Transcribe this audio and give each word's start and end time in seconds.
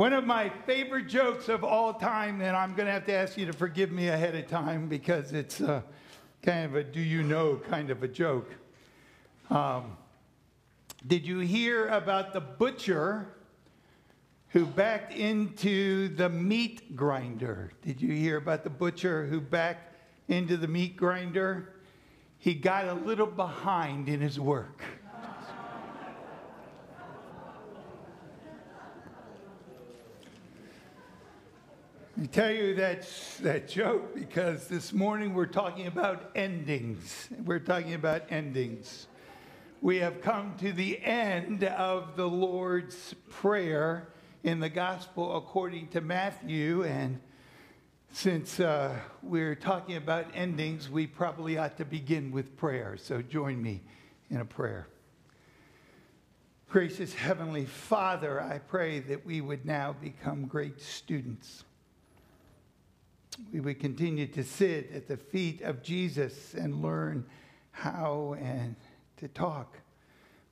One 0.00 0.14
of 0.14 0.24
my 0.24 0.48
favorite 0.64 1.08
jokes 1.08 1.50
of 1.50 1.62
all 1.62 1.92
time, 1.92 2.40
and 2.40 2.56
I'm 2.56 2.74
going 2.74 2.86
to 2.86 2.92
have 2.92 3.04
to 3.04 3.12
ask 3.12 3.36
you 3.36 3.44
to 3.44 3.52
forgive 3.52 3.92
me 3.92 4.08
ahead 4.08 4.34
of 4.34 4.46
time 4.48 4.88
because 4.88 5.34
it's 5.34 5.60
uh, 5.60 5.82
kind 6.42 6.64
of 6.64 6.74
a 6.74 6.82
do 6.82 7.00
you 7.00 7.22
know 7.22 7.60
kind 7.68 7.90
of 7.90 8.02
a 8.02 8.08
joke. 8.08 8.50
Um, 9.50 9.98
did 11.06 11.26
you 11.26 11.40
hear 11.40 11.86
about 11.88 12.32
the 12.32 12.40
butcher 12.40 13.28
who 14.48 14.64
backed 14.64 15.12
into 15.12 16.08
the 16.08 16.30
meat 16.30 16.96
grinder? 16.96 17.70
Did 17.82 18.00
you 18.00 18.14
hear 18.14 18.38
about 18.38 18.64
the 18.64 18.70
butcher 18.70 19.26
who 19.26 19.38
backed 19.38 19.96
into 20.28 20.56
the 20.56 20.66
meat 20.66 20.96
grinder? 20.96 21.74
He 22.38 22.54
got 22.54 22.86
a 22.86 22.94
little 22.94 23.26
behind 23.26 24.08
in 24.08 24.22
his 24.22 24.40
work. 24.40 24.82
I 32.20 32.26
tell 32.26 32.50
you 32.50 32.74
that, 32.74 33.08
that 33.40 33.66
joke 33.66 34.14
because 34.14 34.68
this 34.68 34.92
morning 34.92 35.32
we're 35.32 35.46
talking 35.46 35.86
about 35.86 36.32
endings. 36.34 37.30
We're 37.46 37.60
talking 37.60 37.94
about 37.94 38.24
endings. 38.28 39.06
We 39.80 40.00
have 40.00 40.20
come 40.20 40.54
to 40.58 40.70
the 40.70 41.02
end 41.02 41.64
of 41.64 42.16
the 42.16 42.28
Lord's 42.28 43.14
Prayer 43.30 44.08
in 44.44 44.60
the 44.60 44.68
Gospel 44.68 45.34
according 45.38 45.88
to 45.88 46.02
Matthew. 46.02 46.84
And 46.84 47.20
since 48.12 48.60
uh, 48.60 48.98
we're 49.22 49.54
talking 49.54 49.96
about 49.96 50.26
endings, 50.34 50.90
we 50.90 51.06
probably 51.06 51.56
ought 51.56 51.78
to 51.78 51.86
begin 51.86 52.32
with 52.32 52.54
prayer. 52.54 52.98
So 52.98 53.22
join 53.22 53.62
me 53.62 53.80
in 54.28 54.42
a 54.42 54.44
prayer. 54.44 54.88
Gracious 56.68 57.14
Heavenly 57.14 57.64
Father, 57.64 58.42
I 58.42 58.58
pray 58.58 58.98
that 59.00 59.24
we 59.24 59.40
would 59.40 59.64
now 59.64 59.94
become 59.94 60.44
great 60.44 60.82
students 60.82 61.64
we 63.52 63.60
would 63.60 63.80
continue 63.80 64.26
to 64.26 64.44
sit 64.44 64.90
at 64.92 65.08
the 65.08 65.16
feet 65.16 65.62
of 65.62 65.82
Jesus 65.82 66.54
and 66.54 66.82
learn 66.82 67.24
how 67.70 68.36
and 68.40 68.76
to 69.18 69.28
talk 69.28 69.78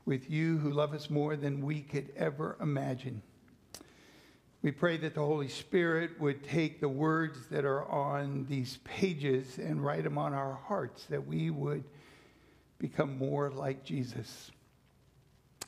with 0.05 0.31
you 0.31 0.59
who 0.59 0.71
love 0.71 0.95
us 0.95 1.11
more 1.11 1.37
than 1.37 1.61
we 1.65 1.81
could 1.81 2.11
ever 2.17 2.57
imagine. 2.61 3.23
We 4.63 4.73
pray 4.73 4.97
that 4.99 5.15
the 5.15 5.25
Holy 5.25 5.49
Spirit 5.49 6.21
would 6.21 6.43
take 6.43 6.81
the 6.81 6.89
words 6.89 7.47
that 7.51 7.65
are 7.65 7.85
on 7.85 8.47
these 8.49 8.79
pages 8.85 9.59
and 9.59 9.85
write 9.85 10.05
them 10.05 10.19
on 10.19 10.35
our 10.35 10.55
hearts, 10.55 11.05
that 11.07 11.27
we 11.27 11.51
would 11.51 11.85
become 12.79 13.19
more 13.19 13.51
like 13.51 13.85
Jesus. 13.85 14.51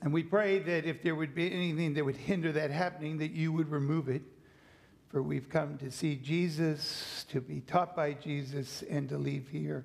And 0.03 0.13
we 0.13 0.23
pray 0.23 0.59
that 0.59 0.87
if 0.87 1.03
there 1.03 1.15
would 1.15 1.35
be 1.35 1.53
anything 1.53 1.95
that 1.95 2.05
would 2.05 2.17
hinder 2.17 2.53
that 2.53 2.71
happening, 2.71 3.19
that 3.19 3.33
you 3.33 3.53
would 3.53 3.71
remove 3.71 4.09
it 4.09 4.23
for 5.11 5.23
we've 5.23 5.49
come 5.49 5.77
to 5.79 5.91
see 5.91 6.15
Jesus, 6.15 7.27
to 7.31 7.41
be 7.41 7.61
taught 7.61 7.97
by 7.97 8.13
Jesus, 8.13 8.85
and 8.89 9.09
to 9.09 9.19
leave 9.19 9.49
here 9.49 9.85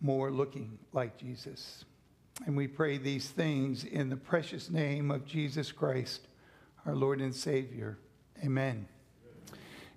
more 0.00 0.30
looking 0.30 0.78
like 0.94 1.18
Jesus. 1.18 1.84
And 2.46 2.56
we 2.56 2.66
pray 2.66 2.96
these 2.96 3.28
things 3.28 3.84
in 3.84 4.08
the 4.08 4.16
precious 4.16 4.70
name 4.70 5.10
of 5.10 5.26
Jesus 5.26 5.70
Christ, 5.70 6.26
our 6.86 6.94
Lord 6.94 7.20
and 7.20 7.34
Savior. 7.34 7.98
Amen. 8.42 8.88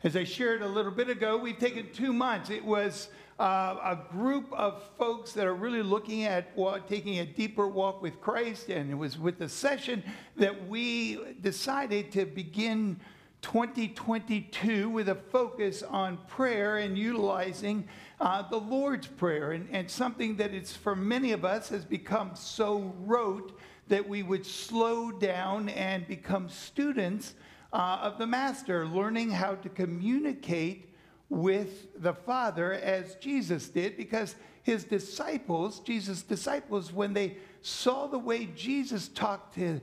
As 0.03 0.17
I 0.17 0.25
shared 0.25 0.61
a 0.61 0.67
little 0.67 0.92
bit 0.92 1.09
ago, 1.09 1.38
we've 1.38 1.58
taken 1.58 1.88
two 1.94 2.11
months. 2.11 2.50
It 2.50 2.64
was 2.64 3.08
uh, 3.39 3.78
a 3.81 3.98
group 4.11 4.52
of 4.52 4.83
folks 4.98 5.31
that 5.33 5.48
are 5.48 5.55
really 5.55 5.81
looking 5.81 6.25
at 6.25 6.55
taking 6.89 7.20
a 7.20 7.25
deeper 7.25 7.67
walk 7.67 8.02
with 8.02 8.20
Christ, 8.20 8.67
and 8.67 8.92
it 8.92 8.95
was 8.95 9.17
with 9.17 9.39
the 9.39 9.48
session 9.48 10.03
that 10.36 10.67
we 10.67 11.17
decided 11.42 12.11
to 12.11 12.25
begin 12.25 13.00
2022 13.42 14.90
with 14.90 15.10
a 15.10 15.16
focus 15.16 15.84
on 15.84 16.18
prayer 16.28 16.78
and 16.78 16.98
utilizing 16.98 17.88
uh, 18.20 18.48
the 18.50 18.58
Lord's 18.58 19.08
Prayer, 19.08 19.52
and, 19.52 19.68
and 19.72 19.90
something 19.90 20.38
that 20.38 20.54
it's 20.54 20.76
for 20.76 20.95
many 20.95 21.32
of 21.32 21.45
us 21.45 21.70
has 21.70 21.86
become 21.86 22.32
so 22.36 22.94
rote 23.06 23.58
that 23.88 24.08
we 24.08 24.23
would 24.23 24.45
slow 24.45 25.11
down 25.11 25.70
and 25.70 26.08
become 26.08 26.50
students 26.50 27.36
uh, 27.72 28.00
of 28.02 28.17
the 28.17 28.28
Master, 28.28 28.86
learning 28.86 29.30
how 29.30 29.56
to 29.56 29.70
communicate 29.70 30.94
with 31.30 32.02
the 32.02 32.14
Father 32.14 32.73
as 32.73 33.16
Jesus 33.16 33.70
did, 33.70 33.98
because 33.98 34.36
his 34.64 34.84
disciples, 34.84 35.80
Jesus' 35.80 36.22
disciples, 36.22 36.92
when 36.92 37.14
they 37.14 37.38
saw 37.61 38.08
the 38.08 38.20
way 38.20 38.45
Jesus 38.56 39.10
talked 39.10 39.56
to 39.56 39.80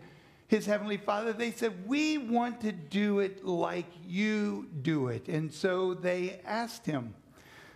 his 0.55 0.67
heavenly 0.67 0.97
father, 0.97 1.33
they 1.33 1.51
said, 1.51 1.73
We 1.85 2.17
want 2.17 2.61
to 2.61 2.71
do 2.71 3.19
it 3.19 3.45
like 3.45 3.91
you 4.07 4.69
do 4.83 5.09
it. 5.09 5.27
And 5.27 5.53
so 5.53 5.95
they 5.95 6.41
asked 6.47 6.87
him. 6.87 7.13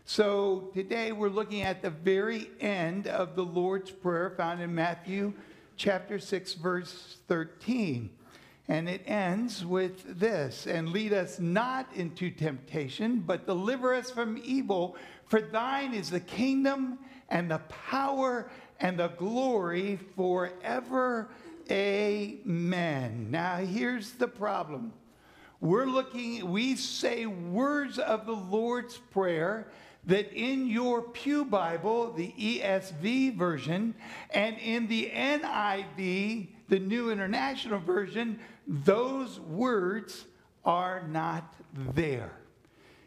So 0.04 0.70
today 0.74 1.10
we're 1.10 1.28
looking 1.28 1.62
at 1.62 1.82
the 1.82 1.90
very 1.90 2.48
end 2.60 3.08
of 3.08 3.34
the 3.34 3.42
Lord's 3.44 3.90
Prayer 3.90 4.30
found 4.30 4.62
in 4.62 4.72
Matthew 4.72 5.32
chapter 5.76 6.20
6, 6.20 6.54
verse 6.54 7.16
13. 7.26 8.10
And 8.68 8.88
it 8.88 9.02
ends 9.06 9.66
with 9.66 10.20
this 10.20 10.68
and 10.68 10.90
lead 10.90 11.12
us 11.12 11.40
not 11.40 11.88
into 11.96 12.30
temptation, 12.30 13.24
but 13.26 13.44
deliver 13.44 13.92
us 13.92 14.10
from 14.12 14.40
evil. 14.44 14.94
For 15.26 15.40
thine 15.40 15.94
is 15.94 16.10
the 16.10 16.20
kingdom 16.20 17.00
and 17.28 17.50
the 17.50 17.58
power 17.90 18.48
and 18.78 19.00
the 19.00 19.08
glory 19.08 19.98
forever 20.14 21.28
Amen. 21.70 23.30
Now, 23.30 23.56
here's 23.56 24.12
the 24.12 24.28
problem. 24.28 24.92
We're 25.60 25.86
looking, 25.86 26.50
we 26.50 26.76
say 26.76 27.26
words 27.26 27.98
of 27.98 28.26
the 28.26 28.32
Lord's 28.32 28.96
Prayer 28.96 29.68
that 30.06 30.32
in 30.32 30.68
your 30.68 31.02
Pew 31.02 31.44
Bible, 31.44 32.12
the 32.12 32.32
ESV 32.38 33.36
version, 33.36 33.94
and 34.30 34.56
in 34.58 34.86
the 34.86 35.10
NIV, 35.14 36.48
the 36.68 36.78
New 36.78 37.10
International 37.10 37.78
Version, 37.78 38.38
those 38.66 39.40
words 39.40 40.24
are 40.64 41.06
not 41.08 41.54
there. 41.94 42.32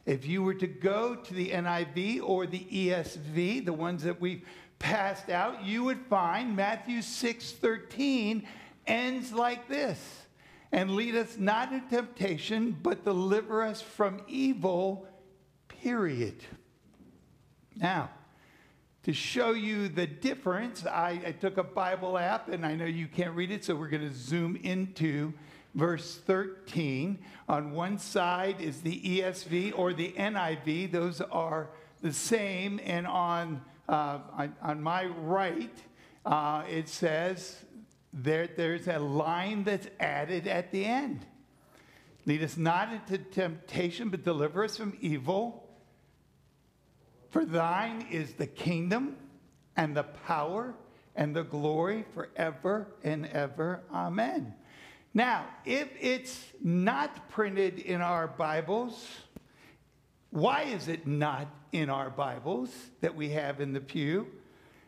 If 0.06 0.26
you 0.26 0.44
were 0.44 0.56
to 0.56 0.68
go 0.68 1.16
to 1.16 1.34
the 1.34 1.50
NIV 1.50 2.22
or 2.24 2.46
the 2.46 2.66
ESV, 2.72 3.66
the 3.66 3.74
ones 3.74 4.04
that 4.04 4.20
we've 4.20 4.44
passed 4.82 5.30
out, 5.30 5.64
you 5.64 5.84
would 5.84 6.00
find 6.10 6.56
Matthew 6.56 7.02
6:13 7.02 8.48
ends 8.88 9.32
like 9.32 9.68
this. 9.68 10.26
And 10.72 10.92
lead 10.92 11.16
us 11.16 11.38
not 11.38 11.72
into 11.72 11.90
temptation, 11.90 12.78
but 12.82 13.04
deliver 13.04 13.62
us 13.62 13.82
from 13.82 14.22
evil, 14.28 15.06
period. 15.68 16.44
Now, 17.76 18.10
to 19.04 19.14
show 19.14 19.52
you 19.52 19.90
the 19.90 20.08
difference, 20.08 20.86
I, 20.86 21.22
I, 21.26 21.32
took 21.32 21.58
a 21.58 21.64
Bible 21.64 22.18
app, 22.18 22.50
and 22.50 22.66
I 22.66 22.76
know 22.76 22.86
you 22.86 23.08
can't 23.08 23.36
read 23.36 23.52
it, 23.52 23.66
so 23.66 23.76
we're 23.76 23.90
going 23.90 24.08
to 24.08 24.16
zoom 24.16 24.56
into 24.56 25.34
verse 25.76 26.18
13. 26.26 27.20
On 27.50 27.72
one 27.72 27.98
side 27.98 28.62
is 28.62 28.82
the 28.82 29.02
ESV 29.02 29.78
or 29.78 29.94
the 29.94 30.14
NIV, 30.14 30.92
those 30.92 31.20
are 31.20 31.70
the 32.02 32.14
same. 32.14 32.80
And 32.84 33.08
on 33.08 33.62
on, 33.94 34.56
on, 34.62 34.82
my 34.82 35.06
right, 35.06 35.78
uh, 36.26 36.64
it 36.70 36.88
says 36.88 37.64
there, 38.14 38.48
there's 38.48 38.88
a 38.88 39.00
line 39.00 39.64
that's 39.64 39.88
added 40.00 40.48
at 40.48 40.72
the 40.72 40.86
end. 40.86 41.26
Lead 42.26 42.44
us 42.44 42.58
not 42.58 42.94
into 42.94 43.18
temptation, 43.18 44.10
but 44.10 44.24
deliver 44.24 44.64
us 44.64 44.78
from 44.78 44.98
evil. 45.02 45.68
For 47.30 47.46
thine 47.46 48.06
is 48.12 48.34
the 48.34 48.48
kingdom 48.48 49.16
and 49.76 49.96
the 49.96 50.04
power 50.04 50.76
and 51.16 51.36
the 51.36 51.44
glory 51.44 52.06
forever 52.14 52.88
and 53.04 53.26
ever. 53.28 53.82
Amen. 53.94 54.54
Now, 55.14 55.46
if 55.66 55.90
it's 56.00 56.46
not 56.64 57.30
printed 57.30 57.80
in 57.80 58.02
our 58.02 58.28
Bibles, 58.28 59.06
why 60.32 60.64
is 60.64 60.88
it 60.88 61.06
not 61.06 61.48
in 61.74 61.90
our 61.90 62.10
Bibles 62.10 62.70
that 63.02 63.16
we 63.16 63.30
have 63.30 63.60
in 63.60 63.74
the 63.74 63.82
pew? 63.82 64.28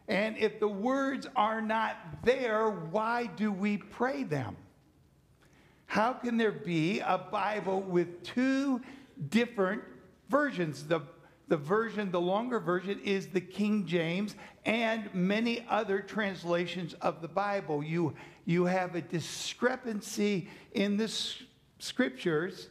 And 0.07 0.37
if 0.37 0.59
the 0.59 0.67
words 0.67 1.27
are 1.35 1.61
not 1.61 1.97
there, 2.23 2.69
why 2.69 3.27
do 3.27 3.51
we 3.51 3.77
pray 3.77 4.23
them? 4.23 4.55
How 5.85 6.13
can 6.13 6.37
there 6.37 6.51
be 6.51 7.01
a 7.01 7.17
Bible 7.17 7.81
with 7.81 8.23
two 8.23 8.81
different 9.29 9.83
versions? 10.29 10.85
The, 10.85 11.01
the 11.49 11.57
version, 11.57 12.09
the 12.09 12.21
longer 12.21 12.59
version, 12.59 12.99
is 13.03 13.27
the 13.27 13.41
King 13.41 13.85
James 13.85 14.35
and 14.65 15.13
many 15.13 15.65
other 15.69 15.99
translations 15.99 16.93
of 16.95 17.21
the 17.21 17.27
Bible. 17.27 17.83
You, 17.83 18.15
you 18.45 18.65
have 18.65 18.95
a 18.95 19.01
discrepancy 19.01 20.47
in 20.71 20.95
the 20.97 21.13
scriptures 21.79 22.69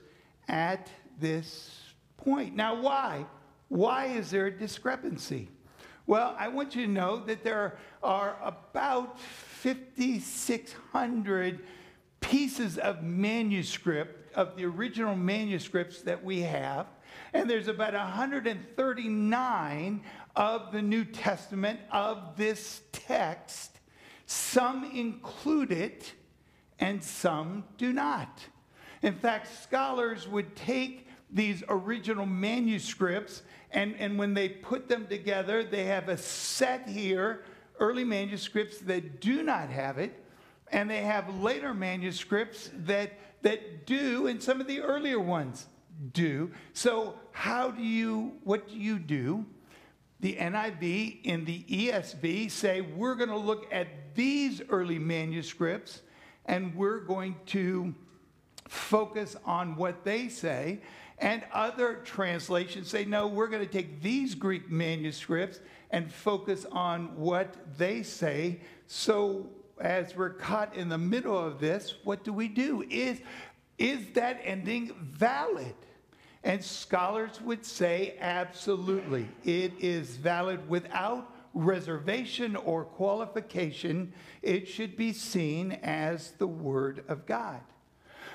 at 0.49 0.89
this 1.21 1.82
point. 2.25 2.57
Now, 2.57 2.81
why? 2.81 3.27
Why 3.69 4.07
is 4.07 4.31
there 4.31 4.47
a 4.47 4.51
discrepancy? 4.51 5.51
Well, 6.07 6.35
I 6.39 6.49
want 6.49 6.75
you 6.75 6.87
to 6.87 6.93
know 6.93 7.19
that 7.27 7.45
there 7.45 7.77
are 8.03 8.39
about 8.43 9.21
5,600 9.21 11.61
pieces 12.21 12.79
of 12.79 13.03
manuscript 13.03 14.35
of 14.35 14.57
the 14.57 14.65
original 14.65 15.15
manuscripts 15.15 16.01
that 16.03 16.25
we 16.25 16.41
have, 16.41 16.87
and 17.33 17.49
there's 17.49 17.69
about 17.69 17.95
139 17.95 20.03
of 20.35 20.73
the 20.73 20.83
New 20.83 21.05
Testament 21.05 21.79
of 21.91 22.37
this 22.37 22.83
text. 22.93 23.79
Some 24.27 24.85
include 24.85 25.73
it, 25.73 26.13
and 26.79 27.05
some 27.05 27.65
do 27.77 27.93
not. 27.93 28.41
In 29.03 29.15
fact, 29.15 29.49
scholars 29.63 30.27
would 30.29 30.57
take 30.57 31.07
these 31.33 31.63
original 31.69 32.27
manuscripts, 32.27 33.43
and, 33.71 33.95
and 33.99 34.19
when 34.19 34.35
they 34.35 34.49
put 34.49 34.89
them 34.89 35.07
together, 35.07 35.65
they 35.65 35.85
have 35.85 36.09
a 36.09 36.17
set 36.17 36.89
here 36.89 37.45
early 37.81 38.05
manuscripts 38.05 38.79
that 38.79 39.21
do 39.21 39.43
not 39.43 39.69
have 39.71 39.99
it, 39.99 40.25
and 40.71 40.89
they 40.89 41.03
have 41.03 41.35
later 41.41 41.75
manuscripts 41.75 42.71
that, 42.75 43.13
that 43.43 43.87
do, 43.87 44.27
and 44.27 44.43
some 44.43 44.61
of 44.61 44.67
the 44.67 44.81
earlier 44.81 45.19
ones 45.19 45.67
do. 46.13 46.51
So, 46.73 47.15
how 47.33 47.71
do 47.71 47.83
you, 47.83 48.35
what 48.45 48.69
do 48.69 48.77
you 48.77 48.99
do? 48.99 49.47
The 50.21 50.35
NIV 50.35 51.21
and 51.25 51.47
the 51.47 51.65
ESV 51.65 52.51
say 52.51 52.81
we're 52.81 53.17
going 53.17 53.31
to 53.31 53.37
look 53.37 53.67
at 53.73 54.15
these 54.15 54.63
early 54.69 54.99
manuscripts 54.99 56.03
and 56.47 56.75
we're 56.75 57.01
going 57.01 57.37
to 57.47 57.95
focus 58.69 59.37
on 59.45 59.77
what 59.77 60.05
they 60.05 60.29
say. 60.29 60.81
And 61.23 61.45
other 61.53 62.01
translations 62.05 62.89
say, 62.89 63.05
no, 63.05 63.29
we're 63.29 63.47
going 63.47 63.65
to 63.65 63.73
take 63.73 64.03
these 64.03 64.35
Greek 64.35 64.69
manuscripts 64.69 65.61
and 65.93 66.13
focus 66.13 66.67
on 66.73 67.17
what 67.17 67.79
they 67.79 68.03
say. 68.03 68.61
So, 68.89 69.47
as 69.81 70.17
we're 70.17 70.31
caught 70.31 70.75
in 70.75 70.89
the 70.89 70.99
middle 70.99 71.39
of 71.39 71.61
this, 71.61 71.95
what 72.03 72.25
do 72.25 72.33
we 72.33 72.49
do? 72.49 72.85
Is, 72.91 73.21
is 73.79 74.01
that 74.15 74.41
ending 74.43 74.95
valid? 75.01 75.77
And 76.43 76.63
scholars 76.63 77.41
would 77.41 77.65
say 77.65 78.17
absolutely. 78.19 79.29
It 79.45 79.75
is 79.79 80.17
valid 80.17 80.69
without 80.69 81.33
reservation 81.55 82.57
or 82.57 82.85
qualification. 82.85 84.13
It 84.43 84.67
should 84.67 84.97
be 84.97 85.13
seen 85.13 85.79
as 85.85 86.33
the 86.33 86.49
Word 86.49 87.05
of 87.07 87.27
God. 87.27 87.61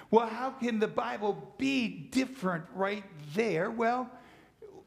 Well, 0.10 0.28
how 0.28 0.52
can 0.52 0.80
the 0.80 0.88
Bible 0.88 1.54
be 1.58 1.88
different 1.88 2.66
right 2.74 3.04
there? 3.34 3.70
Well, 3.70 4.10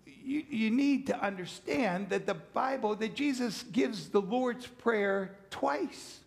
you, 0.07 0.45
you 0.49 0.71
need 0.71 1.07
to 1.09 1.21
understand 1.21 2.11
that 2.11 2.27
the 2.27 2.35
Bible, 2.35 2.95
that 2.97 3.15
Jesus 3.15 3.63
gives 3.65 4.09
the 4.09 4.21
Lord's 4.21 4.67
Prayer 4.67 5.37
twice 5.51 6.21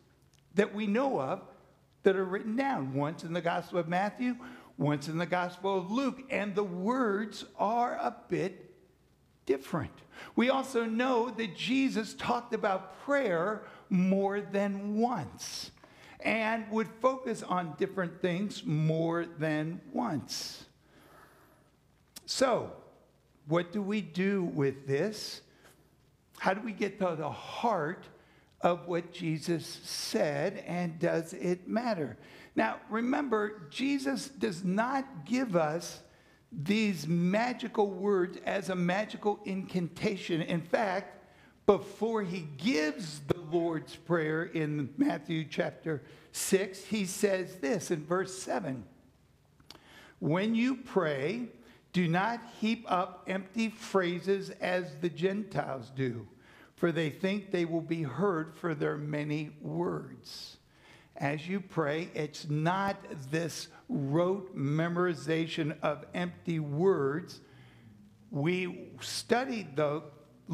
that 0.55 0.75
we 0.75 0.85
know 0.85 1.19
of 1.19 1.41
that 2.03 2.15
are 2.15 2.25
written 2.25 2.55
down 2.55 2.93
once 2.93 3.23
in 3.23 3.33
the 3.33 3.41
Gospel 3.41 3.79
of 3.79 3.87
Matthew, 3.87 4.35
once 4.77 5.07
in 5.07 5.17
the 5.17 5.25
Gospel 5.25 5.77
of 5.77 5.91
Luke, 5.91 6.21
and 6.29 6.53
the 6.53 6.63
words 6.63 7.45
are 7.57 7.95
a 7.95 8.15
bit 8.29 8.75
different. 9.45 9.93
We 10.35 10.49
also 10.49 10.85
know 10.85 11.29
that 11.31 11.55
Jesus 11.55 12.13
talked 12.13 12.53
about 12.53 12.99
prayer 12.99 13.63
more 13.89 14.41
than 14.41 14.97
once 14.97 15.71
and 16.23 16.69
would 16.71 16.87
focus 17.01 17.43
on 17.43 17.75
different 17.77 18.21
things 18.21 18.63
more 18.65 19.25
than 19.37 19.81
once. 19.91 20.65
So, 22.25 22.71
what 23.47 23.71
do 23.71 23.81
we 23.81 24.01
do 24.01 24.43
with 24.43 24.87
this? 24.87 25.41
How 26.39 26.53
do 26.53 26.61
we 26.61 26.71
get 26.71 26.99
to 26.99 27.15
the 27.17 27.29
heart 27.29 28.05
of 28.61 28.87
what 28.87 29.11
Jesus 29.11 29.65
said, 29.83 30.63
and 30.65 30.97
does 30.97 31.33
it 31.33 31.67
matter? 31.67 32.17
Now, 32.55 32.77
remember, 32.89 33.67
Jesus 33.69 34.29
does 34.29 34.63
not 34.63 35.25
give 35.25 35.55
us 35.55 35.99
these 36.51 37.07
magical 37.07 37.89
words 37.89 38.37
as 38.45 38.69
a 38.69 38.75
magical 38.75 39.39
incantation. 39.43 40.41
In 40.41 40.61
fact, 40.61 41.22
before 41.65 42.23
he 42.23 42.47
gives 42.57 43.21
the 43.27 43.39
Lord's 43.39 43.95
Prayer 43.95 44.43
in 44.43 44.89
Matthew 44.97 45.45
chapter 45.45 46.03
6, 46.31 46.85
he 46.85 47.05
says 47.05 47.57
this 47.57 47.91
in 47.91 48.05
verse 48.05 48.37
7 48.37 48.83
When 50.19 50.55
you 50.55 50.75
pray, 50.77 51.49
do 51.91 52.07
not 52.07 52.41
heap 52.59 52.85
up 52.87 53.23
empty 53.27 53.69
phrases 53.69 54.49
as 54.61 54.95
the 55.01 55.09
Gentiles 55.09 55.91
do, 55.95 56.27
for 56.75 56.91
they 56.91 57.09
think 57.09 57.51
they 57.51 57.65
will 57.65 57.81
be 57.81 58.03
heard 58.03 58.55
for 58.55 58.73
their 58.73 58.97
many 58.97 59.51
words 59.61 60.57
as 61.15 61.47
you 61.47 61.59
pray, 61.59 62.09
it's 62.13 62.49
not 62.49 62.97
this 63.29 63.67
rote 63.87 64.57
memorization 64.57 65.77
of 65.81 66.05
empty 66.13 66.59
words. 66.59 67.39
We 68.31 68.89
studied 68.99 69.75
the 69.75 70.03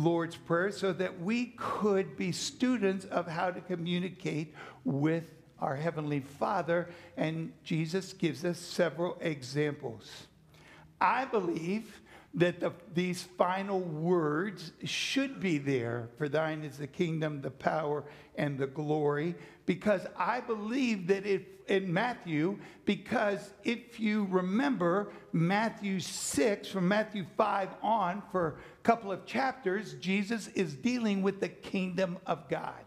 Lord's 0.03 0.35
Prayer 0.35 0.71
so 0.71 0.93
that 0.93 1.19
we 1.21 1.53
could 1.57 2.15
be 2.15 2.31
students 2.31 3.05
of 3.05 3.27
how 3.27 3.51
to 3.51 3.61
communicate 3.61 4.53
with 4.85 5.31
our 5.59 5.75
Heavenly 5.75 6.21
Father, 6.21 6.89
and 7.17 7.51
Jesus 7.63 8.13
gives 8.13 8.45
us 8.45 8.57
several 8.57 9.17
examples. 9.19 10.27
I 11.01 11.25
believe 11.25 12.01
that 12.33 12.59
the, 12.59 12.71
these 12.93 13.23
final 13.23 13.79
words 13.79 14.71
should 14.83 15.39
be 15.39 15.57
there 15.57 16.09
for 16.17 16.29
thine 16.29 16.63
is 16.63 16.77
the 16.77 16.87
kingdom, 16.87 17.41
the 17.41 17.51
power, 17.51 18.03
and 18.35 18.57
the 18.57 18.67
glory, 18.67 19.35
because 19.65 20.05
I 20.17 20.39
believe 20.39 21.07
that 21.07 21.25
if 21.25 21.41
in 21.69 21.91
Matthew, 21.91 22.57
because 22.85 23.51
if 23.63 23.99
you 23.99 24.27
remember 24.29 25.11
Matthew 25.31 25.99
6, 25.99 26.67
from 26.67 26.87
Matthew 26.87 27.25
5 27.37 27.69
on, 27.83 28.23
for 28.31 28.57
couple 28.83 29.11
of 29.11 29.25
chapters, 29.25 29.93
Jesus 29.95 30.47
is 30.49 30.75
dealing 30.75 31.21
with 31.21 31.39
the 31.39 31.49
kingdom 31.49 32.17
of 32.25 32.47
God. 32.49 32.85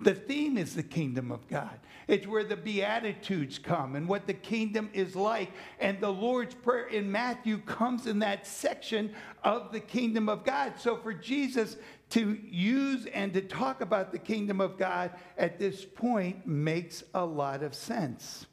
The 0.00 0.14
theme 0.14 0.58
is 0.58 0.74
the 0.74 0.82
kingdom 0.82 1.30
of 1.30 1.46
God. 1.48 1.78
It's 2.08 2.26
where 2.26 2.44
the 2.44 2.56
Beatitudes 2.56 3.58
come 3.58 3.96
and 3.96 4.08
what 4.08 4.26
the 4.26 4.34
kingdom 4.34 4.90
is 4.92 5.16
like. 5.16 5.50
And 5.80 6.00
the 6.00 6.12
Lord's 6.12 6.54
Prayer 6.54 6.86
in 6.86 7.10
Matthew 7.10 7.58
comes 7.58 8.06
in 8.06 8.18
that 8.18 8.46
section 8.46 9.14
of 9.42 9.72
the 9.72 9.80
kingdom 9.80 10.28
of 10.28 10.44
God. 10.44 10.74
So 10.78 10.96
for 10.96 11.14
Jesus 11.14 11.76
to 12.10 12.38
use 12.50 13.06
and 13.06 13.32
to 13.32 13.40
talk 13.40 13.80
about 13.80 14.12
the 14.12 14.18
kingdom 14.18 14.60
of 14.60 14.76
God 14.76 15.12
at 15.38 15.58
this 15.58 15.84
point 15.84 16.46
makes 16.46 17.02
a 17.14 17.24
lot 17.24 17.62
of 17.62 17.74
sense. 17.74 18.46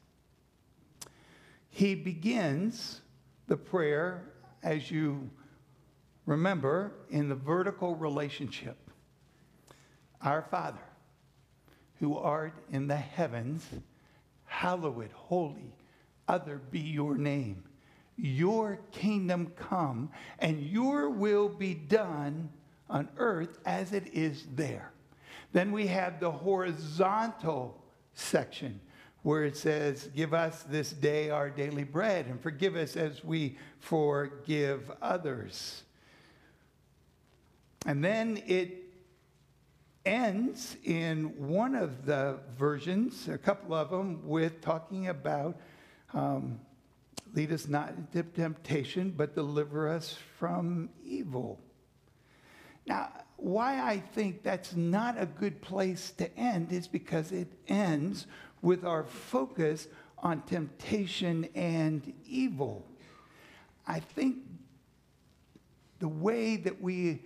He 1.69 1.95
begins 1.95 3.01
the 3.47 3.57
prayer, 3.57 4.31
as 4.63 4.91
you 4.91 5.29
remember, 6.31 6.93
in 7.09 7.27
the 7.27 7.35
vertical 7.35 7.93
relationship 7.93 8.77
Our 10.21 10.41
Father 10.41 10.79
who 12.00 12.17
art 12.17 12.53
in 12.71 12.88
the 12.88 12.95
heavens, 12.95 13.67
hallowed, 14.45 15.11
holy, 15.13 15.75
other 16.27 16.59
be 16.71 16.79
your 16.79 17.15
name. 17.15 17.63
Your 18.17 18.79
kingdom 18.91 19.51
come, 19.55 20.09
and 20.39 20.63
your 20.63 21.09
will 21.09 21.50
be 21.50 21.73
done 21.73 22.50
on 22.89 23.09
earth 23.17 23.59
as 23.65 23.93
it 23.93 24.07
is 24.13 24.45
there. 24.55 24.91
Then 25.51 25.71
we 25.71 25.88
have 25.88 26.19
the 26.19 26.31
horizontal 26.31 27.83
section 28.13 28.79
where 29.21 29.43
it 29.43 29.57
says, 29.57 30.09
Give 30.15 30.33
us 30.33 30.63
this 30.63 30.91
day 30.91 31.29
our 31.29 31.50
daily 31.50 31.83
bread, 31.83 32.25
and 32.27 32.41
forgive 32.41 32.75
us 32.75 32.95
as 32.95 33.23
we 33.23 33.57
forgive 33.79 34.91
others. 35.01 35.83
And 37.85 38.03
then 38.03 38.41
it 38.45 38.77
ends 40.05 40.77
in 40.83 41.25
one 41.47 41.75
of 41.75 42.05
the 42.05 42.39
versions, 42.57 43.27
a 43.27 43.38
couple 43.38 43.73
of 43.73 43.89
them, 43.89 44.27
with 44.27 44.61
talking 44.61 45.07
about 45.07 45.57
um, 46.13 46.59
lead 47.33 47.51
us 47.51 47.67
not 47.67 47.93
into 47.95 48.23
temptation, 48.23 49.13
but 49.15 49.35
deliver 49.35 49.88
us 49.88 50.17
from 50.38 50.89
evil. 51.03 51.59
Now, 52.85 53.09
why 53.38 53.81
I 53.81 54.00
think 54.00 54.43
that's 54.43 54.75
not 54.75 55.19
a 55.19 55.25
good 55.25 55.61
place 55.61 56.11
to 56.17 56.35
end 56.38 56.71
is 56.71 56.88
because 56.88 57.31
it 57.31 57.51
ends 57.67 58.27
with 58.61 58.85
our 58.85 59.03
focus 59.03 59.88
on 60.19 60.41
temptation 60.41 61.47
and 61.55 62.13
evil. 62.27 62.85
I 63.88 64.00
think 64.00 64.38
the 66.00 66.07
way 66.07 66.57
that 66.57 66.81
we 66.81 67.21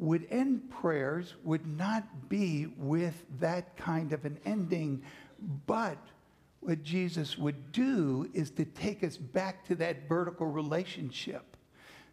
would 0.00 0.26
end 0.30 0.70
prayers 0.70 1.34
would 1.44 1.66
not 1.66 2.28
be 2.28 2.66
with 2.78 3.22
that 3.38 3.76
kind 3.76 4.12
of 4.12 4.24
an 4.24 4.38
ending, 4.46 5.02
but 5.66 5.98
what 6.60 6.82
Jesus 6.82 7.36
would 7.38 7.70
do 7.72 8.28
is 8.32 8.50
to 8.52 8.64
take 8.64 9.04
us 9.04 9.16
back 9.16 9.64
to 9.66 9.74
that 9.76 10.08
vertical 10.08 10.46
relationship. 10.46 11.49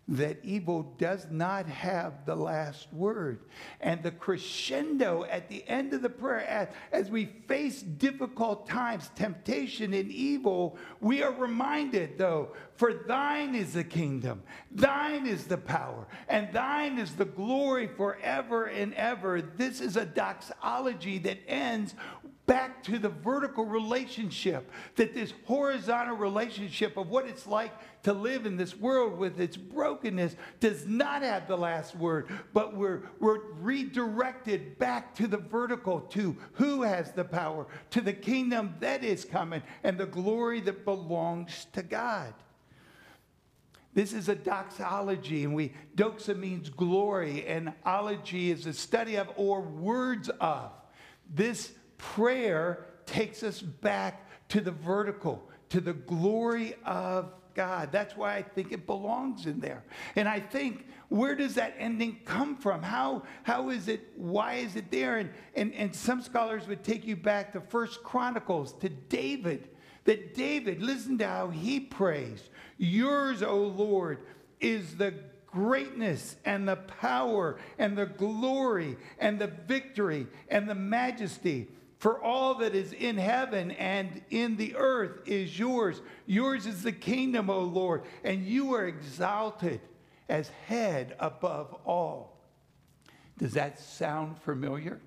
That 0.08 0.38
evil 0.44 0.94
does 0.98 1.28
not 1.30 1.66
have 1.68 2.26
the 2.26 2.36
last 2.36 2.88
word. 2.94 3.42
And 3.82 4.02
the 4.02 4.12
crescendo 4.12 5.26
at 5.26 5.50
the 5.50 5.68
end 5.68 5.94
of 5.94 6.02
the 6.02 6.10
prayer, 6.10 6.46
as, 6.48 6.68
as 6.92 7.12
we 7.12 7.26
face 7.48 7.82
difficult 7.82 8.68
times, 8.68 9.12
temptation, 9.16 9.94
and 9.94 10.10
evil, 10.10 10.78
we 11.02 11.24
are 11.24 11.34
reminded, 11.34 12.18
though, 12.18 12.54
for 12.76 12.94
thine 12.94 13.54
is 13.54 13.74
the 13.74 13.84
kingdom, 13.84 14.44
thine 14.72 15.26
is 15.26 15.46
the 15.46 15.58
power, 15.58 16.08
and 16.30 16.54
thine 16.54 16.98
is 16.98 17.16
the 17.16 17.26
glory 17.26 17.88
forever 17.88 18.66
and 18.66 18.94
ever. 18.94 19.42
This 19.42 19.82
is 19.82 19.98
a 19.98 20.06
doxology 20.06 21.18
that 21.20 21.40
ends 21.48 21.96
back 22.48 22.82
to 22.82 22.98
the 22.98 23.10
vertical 23.10 23.66
relationship, 23.66 24.72
that 24.96 25.14
this 25.14 25.34
horizontal 25.46 26.16
relationship 26.16 26.98
of 26.98 27.10
what 27.10 27.28
it's 27.28 27.46
like 27.46 27.74
to 28.04 28.14
live 28.14 28.46
in 28.46 28.56
this 28.56 28.76
world 28.76 29.18
with 29.18 29.40
its 29.40 29.58
brokenness 29.58 30.36
does 30.60 30.88
not 30.88 31.22
have 31.22 31.48
the 31.48 31.58
last 31.58 31.96
word, 31.96 32.28
but 32.54 32.76
we're, 32.76 33.02
we're 33.20 33.42
redirected 33.60 34.80
back 34.80 35.14
to 35.14 35.28
the 35.28 35.38
vertical, 35.38 36.00
to 36.00 36.36
who 36.54 36.82
has 36.82 37.12
the 37.12 37.26
power, 37.26 37.68
to 37.92 38.02
the 38.02 38.14
kingdom 38.14 38.74
that 38.80 39.04
is 39.04 39.26
coming, 39.26 39.62
and 39.84 39.98
the 39.98 40.06
glory 40.06 40.62
that 40.62 40.86
belongs 40.86 41.68
to 41.74 41.84
God. 41.84 42.34
This 43.94 44.14
is 44.14 44.30
a 44.30 44.36
doxology, 44.36 45.44
and 45.44 45.54
we 45.54 45.74
doxa 45.96 46.38
means 46.38 46.70
glory, 46.70 47.46
and 47.46 47.74
ology 47.84 48.52
is 48.52 48.66
a 48.68 48.74
study 48.74 49.16
of 49.16 49.28
or 49.36 49.60
words 49.60 50.30
of. 50.40 50.72
This 51.34 51.72
prayer 51.98 52.86
takes 53.06 53.44
us 53.44 53.62
back 53.62 54.28
to 54.50 54.62
the 54.62 54.72
vertical, 54.72 55.50
to 55.70 55.82
the 55.82 55.94
glory 55.94 56.76
of 56.86 57.34
God. 57.54 57.92
That's 57.92 58.16
why 58.16 58.36
I 58.36 58.44
think 58.44 58.72
it 58.72 58.86
belongs 58.86 59.46
in 59.46 59.60
there. 59.60 59.84
And 60.16 60.30
I 60.30 60.40
think, 60.40 60.86
where 61.10 61.36
does 61.36 61.56
that 61.56 61.76
ending 61.80 62.20
come 62.24 62.56
from? 62.56 62.84
How, 62.84 63.24
how 63.44 63.70
is 63.70 63.88
it, 63.88 64.02
why 64.16 64.56
is 64.56 64.76
it 64.76 64.92
there? 64.92 65.18
And, 65.18 65.32
and, 65.56 65.74
and 65.74 65.96
some 65.96 66.22
scholars 66.22 66.68
would 66.68 66.84
take 66.84 67.06
you 67.06 67.16
back 67.16 67.54
to 67.54 67.62
First 67.62 68.04
Chronicles, 68.04 68.74
to 68.80 68.90
David. 68.90 69.70
That 70.06 70.36
David, 70.36 70.82
listen 70.82 71.18
to 71.18 71.28
how 71.28 71.50
he 71.50 71.80
prays. 71.80 72.50
Yours, 72.78 73.44
O 73.44 73.58
Lord, 73.58 74.20
is 74.62 74.96
the 74.96 75.14
greatness 75.48 76.36
and 76.46 76.68
the 76.68 76.76
power 76.76 77.58
and 77.80 77.98
the 77.98 78.06
glory 78.06 78.98
and 79.18 79.40
the 79.40 79.48
victory 79.48 80.28
and 80.50 80.70
the 80.70 80.76
majesty. 80.76 81.68
For 81.98 82.22
all 82.22 82.56
that 82.56 82.76
is 82.76 82.94
in 82.94 83.18
heaven 83.18 83.72
and 83.72 84.22
in 84.30 84.56
the 84.56 84.76
earth 84.76 85.28
is 85.28 85.58
yours. 85.58 86.02
Yours 86.28 86.68
is 86.68 86.84
the 86.84 86.92
kingdom, 86.92 87.50
O 87.50 87.62
Lord, 87.62 88.04
and 88.24 88.46
you 88.46 88.74
are 88.76 88.86
exalted 88.86 89.82
as 90.30 90.50
head 90.68 91.16
above 91.20 91.76
all. 91.86 92.38
Does 93.40 93.54
that 93.54 93.80
sound 93.80 94.38
familiar? 94.40 95.00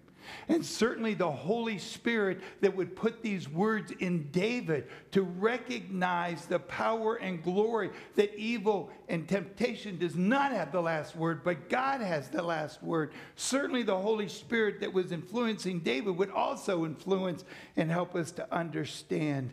And 0.48 0.64
certainly 0.64 1.14
the 1.14 1.30
Holy 1.30 1.78
Spirit 1.78 2.40
that 2.60 2.74
would 2.74 2.96
put 2.96 3.22
these 3.22 3.48
words 3.48 3.92
in 3.98 4.30
David 4.30 4.88
to 5.12 5.22
recognize 5.22 6.46
the 6.46 6.58
power 6.58 7.16
and 7.16 7.42
glory 7.42 7.90
that 8.16 8.34
evil 8.36 8.90
and 9.08 9.28
temptation 9.28 9.98
does 9.98 10.16
not 10.16 10.52
have 10.52 10.72
the 10.72 10.80
last 10.80 11.16
word, 11.16 11.42
but 11.44 11.68
God 11.68 12.00
has 12.00 12.28
the 12.28 12.42
last 12.42 12.82
word. 12.82 13.12
Certainly 13.36 13.84
the 13.84 13.98
Holy 13.98 14.28
Spirit 14.28 14.80
that 14.80 14.92
was 14.92 15.12
influencing 15.12 15.80
David 15.80 16.16
would 16.16 16.30
also 16.30 16.84
influence 16.84 17.44
and 17.76 17.90
help 17.90 18.14
us 18.14 18.30
to 18.32 18.54
understand 18.54 19.52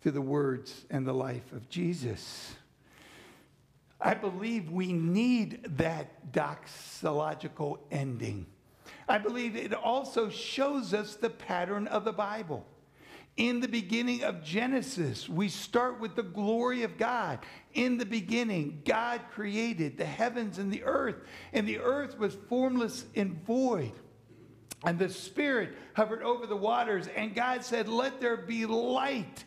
through 0.00 0.12
the 0.12 0.20
words 0.20 0.84
and 0.90 1.06
the 1.06 1.14
life 1.14 1.52
of 1.52 1.68
Jesus. 1.68 2.54
I 4.00 4.12
believe 4.12 4.70
we 4.70 4.92
need 4.92 5.78
that 5.78 6.30
doxological 6.30 7.78
ending. 7.90 8.44
I 9.08 9.18
believe 9.18 9.56
it 9.56 9.74
also 9.74 10.28
shows 10.28 10.94
us 10.94 11.16
the 11.16 11.30
pattern 11.30 11.86
of 11.86 12.04
the 12.04 12.12
Bible. 12.12 12.66
In 13.36 13.58
the 13.58 13.68
beginning 13.68 14.22
of 14.22 14.44
Genesis, 14.44 15.28
we 15.28 15.48
start 15.48 15.98
with 15.98 16.14
the 16.14 16.22
glory 16.22 16.84
of 16.84 16.96
God. 16.96 17.40
In 17.72 17.98
the 17.98 18.06
beginning, 18.06 18.82
God 18.84 19.22
created 19.32 19.98
the 19.98 20.04
heavens 20.04 20.58
and 20.58 20.72
the 20.72 20.84
earth, 20.84 21.16
and 21.52 21.66
the 21.66 21.80
earth 21.80 22.16
was 22.16 22.36
formless 22.48 23.04
and 23.16 23.44
void. 23.44 23.92
And 24.84 24.98
the 24.98 25.08
Spirit 25.08 25.76
hovered 25.94 26.22
over 26.22 26.46
the 26.46 26.56
waters, 26.56 27.08
and 27.08 27.34
God 27.34 27.64
said, 27.64 27.88
Let 27.88 28.20
there 28.20 28.36
be 28.36 28.66
light. 28.66 29.44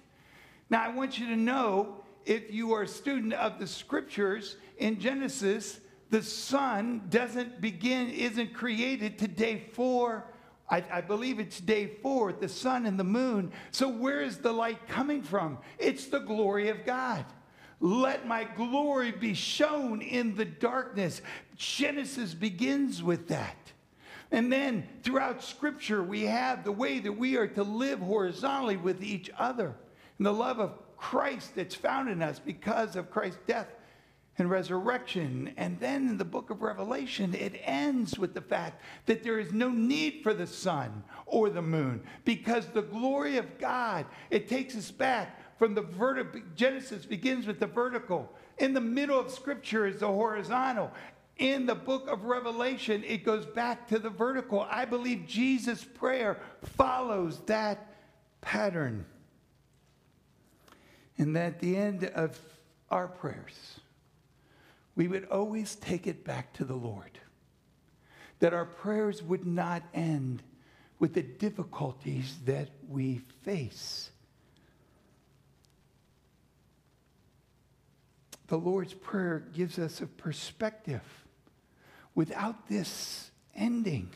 Now, 0.69 0.83
I 0.83 0.89
want 0.89 1.17
you 1.17 1.27
to 1.27 1.37
know 1.37 2.03
if 2.25 2.51
you 2.51 2.73
are 2.73 2.81
a 2.81 2.87
student 2.87 3.33
of 3.33 3.57
the 3.57 3.67
scriptures 3.67 4.57
in 4.77 4.99
Genesis, 4.99 5.79
the 6.09 6.23
sun 6.23 7.03
doesn't 7.09 7.61
begin, 7.61 8.09
isn't 8.09 8.53
created 8.53 9.19
to 9.19 9.27
day 9.27 9.63
four. 9.73 10.25
I, 10.69 10.83
I, 10.91 11.01
believe 11.01 11.39
it's 11.39 11.59
day 11.59 11.87
four, 12.01 12.33
the 12.33 12.49
sun 12.49 12.85
and 12.85 12.99
the 12.99 13.03
moon. 13.03 13.51
So, 13.71 13.87
where 13.87 14.21
is 14.21 14.37
the 14.37 14.51
light 14.51 14.87
coming 14.87 15.21
from? 15.21 15.59
It's 15.77 16.07
the 16.07 16.19
glory 16.19 16.69
of 16.69 16.85
God. 16.85 17.25
Let 17.79 18.27
my 18.27 18.43
glory 18.43 19.11
be 19.11 19.33
shown 19.33 20.01
in 20.01 20.35
the 20.35 20.45
darkness. 20.45 21.21
Genesis 21.55 22.33
begins 22.33 23.03
with 23.03 23.27
that. 23.29 23.55
And 24.31 24.51
then 24.51 24.87
throughout 25.03 25.43
Scripture, 25.43 26.03
we 26.03 26.23
have 26.23 26.63
the 26.63 26.71
way 26.71 26.99
that 26.99 27.13
we 27.13 27.37
are 27.37 27.47
to 27.47 27.63
live 27.63 27.99
horizontally 27.99 28.77
with 28.77 29.03
each 29.03 29.29
other 29.37 29.73
and 30.17 30.25
the 30.25 30.33
love 30.33 30.59
of 30.59 30.71
Christ 30.97 31.55
that's 31.55 31.75
found 31.75 32.09
in 32.09 32.21
us 32.21 32.39
because 32.39 32.95
of 32.95 33.11
Christ's 33.11 33.39
death 33.47 33.67
and 34.37 34.49
resurrection. 34.49 35.53
And 35.57 35.79
then 35.79 36.07
in 36.09 36.17
the 36.17 36.25
book 36.25 36.49
of 36.49 36.61
Revelation, 36.61 37.33
it 37.33 37.59
ends 37.63 38.19
with 38.19 38.33
the 38.33 38.41
fact 38.41 38.81
that 39.05 39.23
there 39.23 39.39
is 39.39 39.51
no 39.51 39.69
need 39.69 40.21
for 40.23 40.33
the 40.33 40.47
sun 40.47 41.03
or 41.25 41.49
the 41.49 41.61
moon 41.61 42.01
because 42.25 42.67
the 42.67 42.81
glory 42.81 43.37
of 43.37 43.57
God, 43.57 44.05
it 44.29 44.47
takes 44.47 44.75
us 44.75 44.91
back 44.91 45.39
from 45.57 45.73
the 45.73 45.81
vertical. 45.81 46.41
Genesis 46.55 47.05
begins 47.05 47.47
with 47.47 47.59
the 47.59 47.67
vertical. 47.67 48.31
In 48.59 48.73
the 48.73 48.81
middle 48.81 49.19
of 49.19 49.31
scripture 49.31 49.87
is 49.87 49.99
the 49.99 50.07
horizontal. 50.07 50.91
In 51.37 51.67
the 51.67 51.75
book 51.75 52.09
of 52.09 52.25
Revelation, 52.25 53.03
it 53.03 53.23
goes 53.23 53.45
back 53.45 53.87
to 53.89 53.99
the 53.99 54.09
vertical. 54.09 54.65
I 54.69 54.85
believe 54.85 55.25
Jesus' 55.27 55.83
prayer 55.83 56.39
follows 56.63 57.39
that 57.45 57.93
pattern. 58.41 59.05
And 61.19 61.35
at 61.37 61.59
the 61.59 61.75
end 61.75 62.05
of 62.05 62.39
our 62.89 63.07
prayers, 63.07 63.79
we 64.97 65.07
would 65.07 65.25
always 65.25 65.75
take 65.75 66.07
it 66.07 66.25
back 66.25 66.51
to 66.53 66.65
the 66.65 66.75
Lord. 66.75 67.19
That 68.39 68.53
our 68.53 68.65
prayers 68.65 69.21
would 69.21 69.45
not 69.45 69.83
end 69.93 70.41
with 70.99 71.13
the 71.13 71.21
difficulties 71.21 72.35
that 72.45 72.69
we 72.89 73.19
face. 73.43 74.09
The 78.47 78.57
Lord's 78.57 78.95
Prayer 78.95 79.43
gives 79.53 79.77
us 79.77 80.01
a 80.01 80.07
perspective 80.07 81.03
without 82.15 82.67
this 82.67 83.29
ending. 83.55 84.09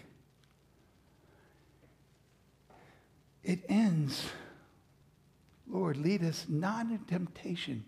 It 3.43 3.59
ends, 3.69 4.25
Lord, 5.67 5.97
lead 5.97 6.23
us 6.23 6.47
not 6.50 6.88
into 6.88 7.05
temptation 7.05 7.85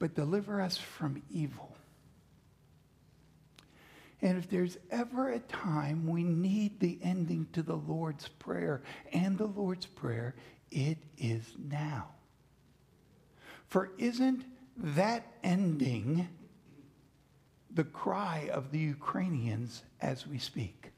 but 0.00 0.14
deliver 0.14 0.60
us 0.60 0.76
from 0.76 1.22
evil. 1.30 1.76
And 4.22 4.36
if 4.36 4.50
there's 4.50 4.76
ever 4.90 5.30
a 5.30 5.38
time 5.38 6.06
we 6.06 6.24
need 6.24 6.80
the 6.80 6.98
ending 7.02 7.46
to 7.52 7.62
the 7.62 7.76
Lord's 7.76 8.26
Prayer 8.26 8.82
and 9.12 9.38
the 9.38 9.46
Lord's 9.46 9.86
Prayer, 9.86 10.34
it 10.70 10.98
is 11.16 11.44
now. 11.56 12.08
For 13.68 13.92
isn't 13.98 14.44
that 14.76 15.26
ending 15.44 16.28
the 17.72 17.84
cry 17.84 18.50
of 18.52 18.72
the 18.72 18.78
Ukrainians 18.78 19.82
as 20.00 20.26
we 20.26 20.38
speak? 20.38 20.90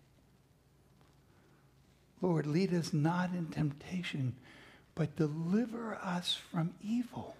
Lord, 2.20 2.46
lead 2.46 2.72
us 2.72 2.92
not 2.92 3.30
in 3.34 3.46
temptation, 3.46 4.34
but 4.94 5.16
deliver 5.16 5.96
us 5.96 6.34
from 6.50 6.72
evil. 6.80 7.36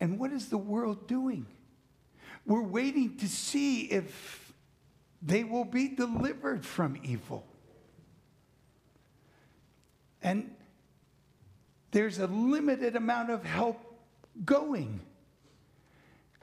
And 0.00 0.18
what 0.18 0.32
is 0.32 0.48
the 0.48 0.58
world 0.58 1.06
doing? 1.06 1.46
We're 2.46 2.62
waiting 2.62 3.16
to 3.18 3.28
see 3.28 3.82
if 3.82 4.52
they 5.20 5.44
will 5.44 5.64
be 5.64 5.88
delivered 5.88 6.64
from 6.64 6.98
evil. 7.02 7.44
And 10.22 10.54
there's 11.90 12.18
a 12.18 12.26
limited 12.26 12.96
amount 12.96 13.30
of 13.30 13.44
help 13.44 13.78
going. 14.44 15.00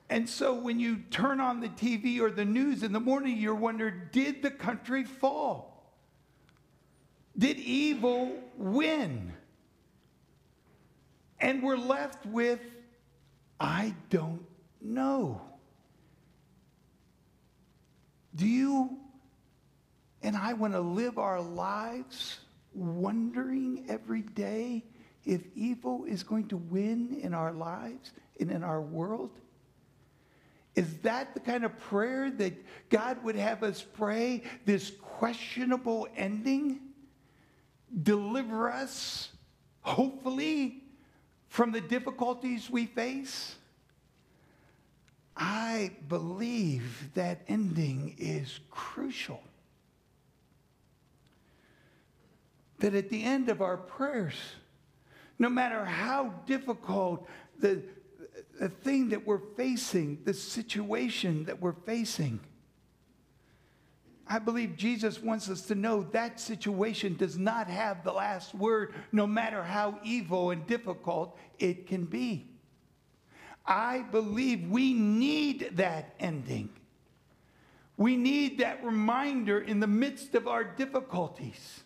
And 0.10 0.30
so 0.30 0.54
when 0.54 0.80
you 0.80 0.98
turn 1.10 1.40
on 1.40 1.62
the 1.62 1.70
TV 1.70 2.20
or 2.20 2.30
the 2.30 2.46
news 2.46 2.84
in 2.84 2.92
the 2.92 3.00
morning, 3.00 3.38
you're 3.38 3.56
wondering 3.56 4.02
did 4.12 4.42
the 4.42 4.52
country 4.52 5.04
fall? 5.04 5.94
Did 7.38 7.58
evil 7.58 8.38
win? 8.58 9.34
And 11.40 11.62
we're 11.62 11.78
left 11.78 12.26
with 12.26 12.60
I 13.60 13.96
don't 14.10 14.46
know. 14.82 15.42
Do 18.36 18.46
you 18.46 18.98
and 20.22 20.36
I 20.36 20.54
want 20.54 20.74
to 20.74 20.80
live 20.80 21.18
our 21.18 21.42
lives 21.42 22.40
wondering 22.74 23.86
every 23.88 24.24
day 24.24 24.84
if 25.24 25.42
evil 25.56 26.06
is 26.06 26.24
going 26.24 26.48
to 26.50 26.58
win 26.58 27.20
in 27.22 27.34
our 27.34 27.54
lives 27.54 28.12
and 28.40 28.52
in 28.52 28.64
our 28.64 28.82
world? 28.82 29.32
Is 30.76 30.98
that 31.04 31.34
the 31.34 31.40
kind 31.40 31.64
of 31.64 31.78
prayer 31.80 32.30
that 32.32 32.54
God 32.90 33.24
would 33.24 33.38
have 33.38 33.64
us 33.64 33.82
pray? 33.82 34.44
This 34.66 34.92
questionable 35.02 36.08
ending? 36.18 36.80
Deliver 38.04 38.70
us, 38.70 39.30
hopefully, 39.82 40.84
from 41.56 41.72
the 41.72 41.80
difficulties 41.80 42.70
we 42.70 42.86
face? 42.86 43.56
I 45.38 45.92
believe 46.10 47.14
that 47.14 47.44
ending 47.48 48.14
is 48.18 48.60
crucial. 48.70 49.42
That 52.80 52.94
at 52.94 53.10
the 53.10 53.24
end 53.24 53.48
of 53.48 53.62
our 53.62 53.78
prayers, 53.78 54.36
no 55.40 55.48
matter 55.48 55.86
how 55.86 56.34
difficult 56.46 57.26
the, 57.58 57.82
the 58.60 58.68
thing 58.68 59.08
that 59.10 59.26
we're 59.26 59.40
facing, 59.56 60.24
the 60.26 60.34
situation 60.34 61.46
that 61.46 61.62
we're 61.62 61.72
facing, 61.86 62.42
I 64.28 64.40
believe 64.40 64.76
Jesus 64.76 65.22
wants 65.22 65.50
us 65.50 65.62
to 65.64 65.76
know 65.76 66.04
that 66.12 66.40
situation 66.40 67.16
does 67.16 67.38
not 67.38 67.68
have 67.68 68.04
the 68.04 68.12
last 68.12 68.56
word, 68.56 68.94
no 69.12 69.28
matter 69.28 69.64
how 69.64 70.00
evil 70.04 70.50
and 70.50 70.66
difficult 70.66 71.38
it 71.60 71.86
can 71.86 72.06
be. 72.06 72.48
I 73.66 74.00
believe 74.12 74.70
we 74.70 74.94
need 74.94 75.72
that 75.74 76.16
ending. 76.20 76.70
We 77.98 78.18
need 78.18 78.60
that 78.60 78.84
reminder 78.84 79.60
in 79.60 79.80
the 79.80 79.88
midst 79.88 80.36
of 80.36 80.48
our 80.48 80.64
difficulties 80.64 81.85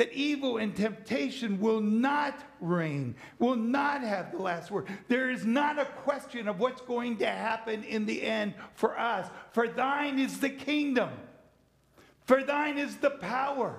that 0.00 0.14
evil 0.14 0.56
and 0.56 0.74
temptation 0.74 1.60
will 1.60 1.82
not 1.82 2.42
reign, 2.58 3.14
will 3.38 3.54
not 3.54 4.00
have 4.00 4.32
the 4.32 4.38
last 4.38 4.70
word. 4.70 4.86
There 5.08 5.28
is 5.28 5.44
not 5.44 5.78
a 5.78 5.84
question 5.84 6.48
of 6.48 6.58
what's 6.58 6.80
going 6.80 7.18
to 7.18 7.26
happen 7.26 7.84
in 7.84 8.06
the 8.06 8.22
end 8.22 8.54
for 8.72 8.98
us. 8.98 9.28
For 9.52 9.68
thine 9.68 10.18
is 10.18 10.40
the 10.40 10.48
kingdom, 10.48 11.10
for 12.24 12.42
thine 12.42 12.78
is 12.78 12.96
the 12.96 13.10
power, 13.10 13.78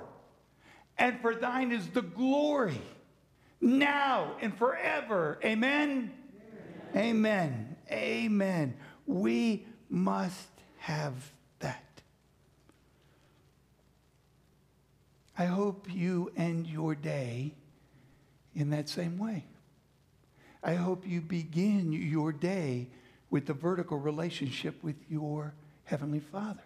and 0.96 1.20
for 1.22 1.34
thine 1.34 1.72
is 1.72 1.88
the 1.88 2.04
glory 2.04 2.80
now 3.60 4.36
and 4.42 4.56
forever. 4.56 5.40
Amen? 5.44 6.14
Amen. 6.96 6.96
Amen. 6.96 7.76
Amen. 7.92 8.78
We 9.08 9.66
must 9.90 10.50
have 10.78 11.32
that. 11.62 11.92
I 15.42 15.46
hope 15.46 15.88
you 15.92 16.32
end 16.38 16.68
your 16.68 16.94
day 16.94 17.56
in 18.54 18.70
that 18.70 18.88
same 18.88 19.18
way. 19.18 19.44
I 20.64 20.76
hope 20.76 21.08
you 21.08 21.20
begin 21.20 21.92
your 21.92 22.32
day 22.32 22.90
with 23.32 23.48
the 23.48 23.54
vertical 23.54 23.98
relationship 23.98 24.84
with 24.84 24.98
your 25.10 25.56
Heavenly 25.86 26.20
Father, 26.20 26.62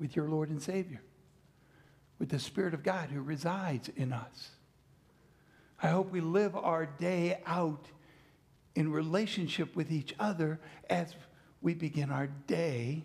with 0.00 0.16
your 0.16 0.28
Lord 0.28 0.50
and 0.50 0.60
Savior, 0.60 1.00
with 2.18 2.30
the 2.30 2.40
Spirit 2.40 2.74
of 2.74 2.82
God 2.82 3.08
who 3.10 3.20
resides 3.20 3.88
in 3.94 4.12
us. 4.12 4.48
I 5.80 5.90
hope 5.90 6.10
we 6.10 6.20
live 6.20 6.56
our 6.56 6.86
day 6.86 7.38
out 7.46 7.86
in 8.74 8.90
relationship 8.90 9.76
with 9.76 9.92
each 9.92 10.12
other 10.18 10.58
as 10.88 11.14
we 11.62 11.72
begin 11.72 12.10
our 12.10 12.26
day 12.48 13.04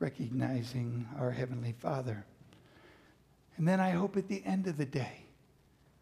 recognizing 0.00 1.08
our 1.18 1.30
Heavenly 1.30 1.74
Father. 1.78 2.26
And 3.56 3.66
then 3.66 3.80
I 3.80 3.90
hope 3.90 4.16
at 4.16 4.28
the 4.28 4.42
end 4.44 4.66
of 4.66 4.76
the 4.76 4.86
day 4.86 5.24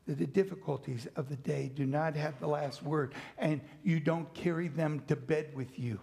that 0.07 0.19
the 0.19 0.26
difficulties 0.26 1.07
of 1.17 1.28
the 1.28 1.37
day 1.37 1.71
do 1.75 1.85
not 1.85 2.17
have 2.17 2.40
the 2.40 2.47
last 2.47 2.83
word 2.83 3.14
and 3.37 3.61
you 3.83 4.00
don't 4.00 4.32
carry 4.34 4.69
them 4.69 5.02
to 5.08 5.17
bed 5.17 5.50
with 5.54 5.78
you. 5.78 6.00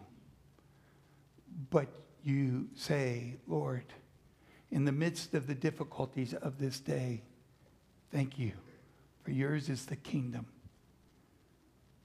But 1.69 1.87
you 2.23 2.67
say, 2.75 3.37
Lord, 3.47 3.85
in 4.71 4.85
the 4.85 4.91
midst 4.91 5.33
of 5.33 5.47
the 5.47 5.55
difficulties 5.55 6.33
of 6.33 6.59
this 6.59 6.79
day, 6.79 7.23
thank 8.11 8.37
you 8.37 8.51
for 9.23 9.31
yours 9.31 9.69
is 9.69 9.85
the 9.85 9.95
kingdom, 9.95 10.45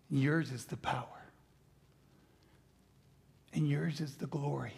yours 0.09 0.53
is 0.53 0.65
the 0.65 0.77
power, 0.77 1.33
and 3.53 3.69
yours 3.69 4.01
is 4.01 4.15
the 4.15 4.27
glory 4.27 4.73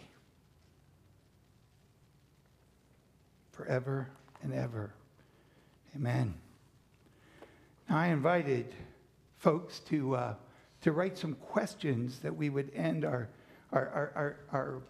forever 3.51 4.09
and 4.43 4.53
ever. 4.53 4.93
Amen. 5.95 6.33
Now, 7.89 7.97
I 7.97 8.07
invited 8.07 8.73
folks 9.37 9.79
to, 9.81 10.15
uh, 10.15 10.35
to 10.81 10.91
write 10.91 11.17
some 11.17 11.35
questions 11.35 12.19
that 12.19 12.35
we 12.35 12.49
would 12.49 12.71
end 12.75 13.05
our, 13.05 13.29
our, 13.71 13.89
our, 13.89 14.11
our, 14.15 14.81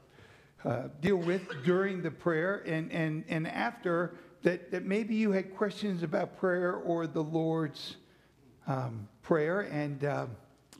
our 0.65 0.73
uh, 0.73 0.87
deal 1.01 1.17
with 1.17 1.41
during 1.65 2.01
the 2.01 2.11
prayer 2.11 2.63
and, 2.65 2.91
and, 2.91 3.23
and 3.27 3.47
after 3.47 4.15
that, 4.43 4.71
that 4.71 4.85
maybe 4.85 5.15
you 5.15 5.31
had 5.31 5.55
questions 5.55 6.03
about 6.03 6.37
prayer 6.37 6.75
or 6.75 7.07
the 7.07 7.23
Lord's 7.23 7.95
um, 8.67 9.07
Prayer. 9.21 9.61
And 9.61 10.03
uh, 10.03 10.25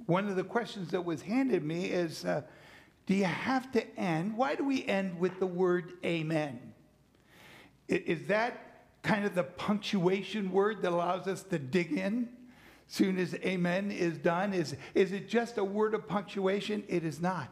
one 0.05 0.27
of 0.27 0.36
the 0.36 0.43
questions 0.43 0.91
that 0.91 1.03
was 1.03 1.21
handed 1.21 1.63
me 1.63 1.86
is 1.86 2.25
uh, 2.25 2.41
Do 3.05 3.15
you 3.15 3.25
have 3.25 3.71
to 3.71 3.99
end? 3.99 4.36
Why 4.36 4.55
do 4.55 4.65
we 4.65 4.86
end 4.86 5.17
with 5.19 5.39
the 5.39 5.47
word 5.47 5.93
amen? 6.03 6.72
Is 7.87 8.27
that 8.27 8.85
kind 9.03 9.25
of 9.25 9.35
the 9.35 9.43
punctuation 9.43 10.51
word 10.51 10.81
that 10.81 10.91
allows 10.91 11.27
us 11.27 11.43
to 11.43 11.59
dig 11.59 11.91
in? 11.91 12.29
Soon 12.87 13.17
as 13.17 13.33
amen 13.35 13.91
is 13.91 14.17
done, 14.17 14.53
is, 14.53 14.75
is 14.93 15.11
it 15.11 15.27
just 15.27 15.57
a 15.57 15.63
word 15.63 15.93
of 15.93 16.07
punctuation? 16.07 16.83
It 16.87 17.03
is 17.03 17.21
not. 17.21 17.49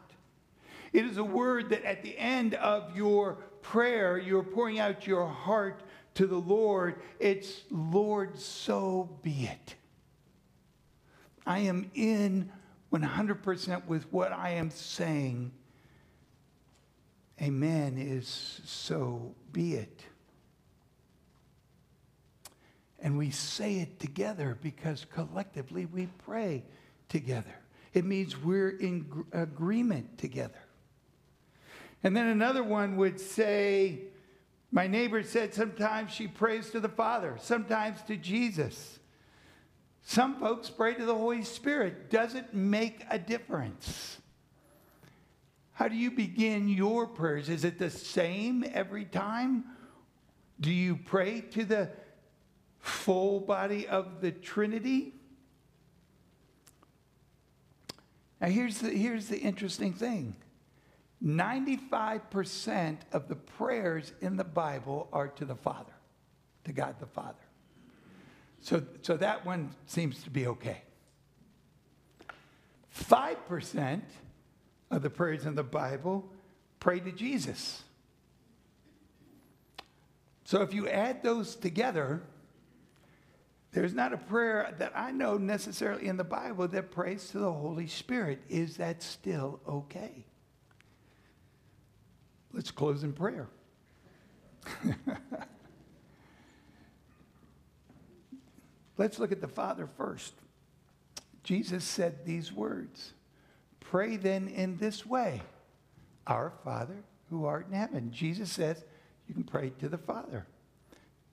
It 0.92 1.04
is 1.04 1.16
a 1.16 1.24
word 1.24 1.70
that 1.70 1.84
at 1.84 2.02
the 2.02 2.16
end 2.18 2.54
of 2.54 2.96
your 2.96 3.34
prayer, 3.62 4.18
you're 4.18 4.42
pouring 4.42 4.78
out 4.78 5.06
your 5.06 5.26
heart 5.26 5.82
to 6.14 6.26
the 6.26 6.36
Lord, 6.36 7.00
it's, 7.18 7.62
Lord, 7.70 8.38
so 8.38 9.08
be 9.22 9.48
it. 9.50 9.74
I 11.46 11.60
am 11.60 11.90
in 11.94 12.50
100% 12.92 13.86
with 13.86 14.12
what 14.12 14.32
I 14.32 14.50
am 14.50 14.70
saying. 14.70 15.52
Amen 17.40 17.96
is 17.98 18.60
so 18.64 19.34
be 19.52 19.74
it. 19.74 20.04
And 23.00 23.11
we 23.22 23.30
say 23.30 23.76
it 23.76 24.00
together 24.00 24.58
because 24.62 25.06
collectively 25.14 25.86
we 25.86 26.08
pray 26.24 26.64
together. 27.08 27.54
It 27.94 28.04
means 28.04 28.36
we're 28.36 28.70
in 28.70 29.24
agreement 29.30 30.18
together. 30.18 30.58
And 32.02 32.16
then 32.16 32.26
another 32.26 32.64
one 32.64 32.96
would 32.96 33.20
say, 33.20 34.00
my 34.72 34.88
neighbor 34.88 35.22
said 35.22 35.54
sometimes 35.54 36.10
she 36.10 36.26
prays 36.26 36.70
to 36.70 36.80
the 36.80 36.88
Father, 36.88 37.38
sometimes 37.40 38.02
to 38.08 38.16
Jesus. 38.16 38.98
Some 40.02 40.40
folks 40.40 40.68
pray 40.68 40.94
to 40.94 41.06
the 41.06 41.14
Holy 41.14 41.44
Spirit. 41.44 42.10
Does 42.10 42.34
it 42.34 42.52
make 42.52 43.04
a 43.08 43.20
difference? 43.20 44.18
How 45.74 45.86
do 45.86 45.94
you 45.94 46.10
begin 46.10 46.68
your 46.68 47.06
prayers? 47.06 47.48
Is 47.48 47.62
it 47.62 47.78
the 47.78 47.90
same 47.90 48.64
every 48.74 49.04
time? 49.04 49.62
Do 50.58 50.72
you 50.72 50.96
pray 50.96 51.42
to 51.52 51.64
the 51.64 51.88
full 52.82 53.40
body 53.40 53.88
of 53.88 54.20
the 54.20 54.30
Trinity? 54.30 55.14
Now, 58.40 58.48
here's 58.48 58.78
the, 58.78 58.90
here's 58.90 59.28
the 59.28 59.38
interesting 59.38 59.94
thing 59.94 60.36
95% 61.24 62.96
of 63.12 63.28
the 63.28 63.36
prayers 63.36 64.12
in 64.20 64.36
the 64.36 64.44
Bible 64.44 65.08
are 65.12 65.28
to 65.28 65.44
the 65.44 65.54
Father, 65.54 65.92
to 66.64 66.72
God 66.72 66.96
the 66.98 67.06
Father. 67.06 67.38
So, 68.60 68.82
so 69.02 69.16
that 69.16 69.46
one 69.46 69.70
seems 69.86 70.22
to 70.24 70.30
be 70.30 70.46
okay. 70.48 70.82
5% 73.10 74.00
of 74.90 75.02
the 75.02 75.10
prayers 75.10 75.46
in 75.46 75.54
the 75.54 75.62
Bible 75.62 76.28
pray 76.80 77.00
to 77.00 77.12
Jesus. 77.12 77.82
So 80.44 80.62
if 80.62 80.74
you 80.74 80.88
add 80.88 81.22
those 81.22 81.56
together, 81.56 82.22
there's 83.72 83.94
not 83.94 84.12
a 84.12 84.18
prayer 84.18 84.74
that 84.78 84.92
I 84.94 85.10
know 85.12 85.38
necessarily 85.38 86.06
in 86.06 86.18
the 86.18 86.24
Bible 86.24 86.68
that 86.68 86.90
prays 86.90 87.28
to 87.30 87.38
the 87.38 87.52
Holy 87.52 87.86
Spirit. 87.86 88.42
Is 88.50 88.76
that 88.76 89.02
still 89.02 89.60
okay? 89.66 90.26
Let's 92.52 92.70
close 92.70 93.02
in 93.02 93.14
prayer. 93.14 93.48
Let's 98.98 99.18
look 99.18 99.32
at 99.32 99.40
the 99.40 99.48
Father 99.48 99.88
first. 99.96 100.34
Jesus 101.42 101.82
said 101.82 102.26
these 102.26 102.52
words 102.52 103.14
Pray 103.80 104.16
then 104.16 104.48
in 104.48 104.76
this 104.76 105.06
way 105.06 105.40
Our 106.26 106.52
Father 106.62 107.02
who 107.30 107.46
art 107.46 107.68
in 107.68 107.72
heaven. 107.72 108.10
Jesus 108.12 108.52
says 108.52 108.84
you 109.26 109.34
can 109.34 109.44
pray 109.44 109.70
to 109.80 109.88
the 109.88 109.96
Father. 109.96 110.46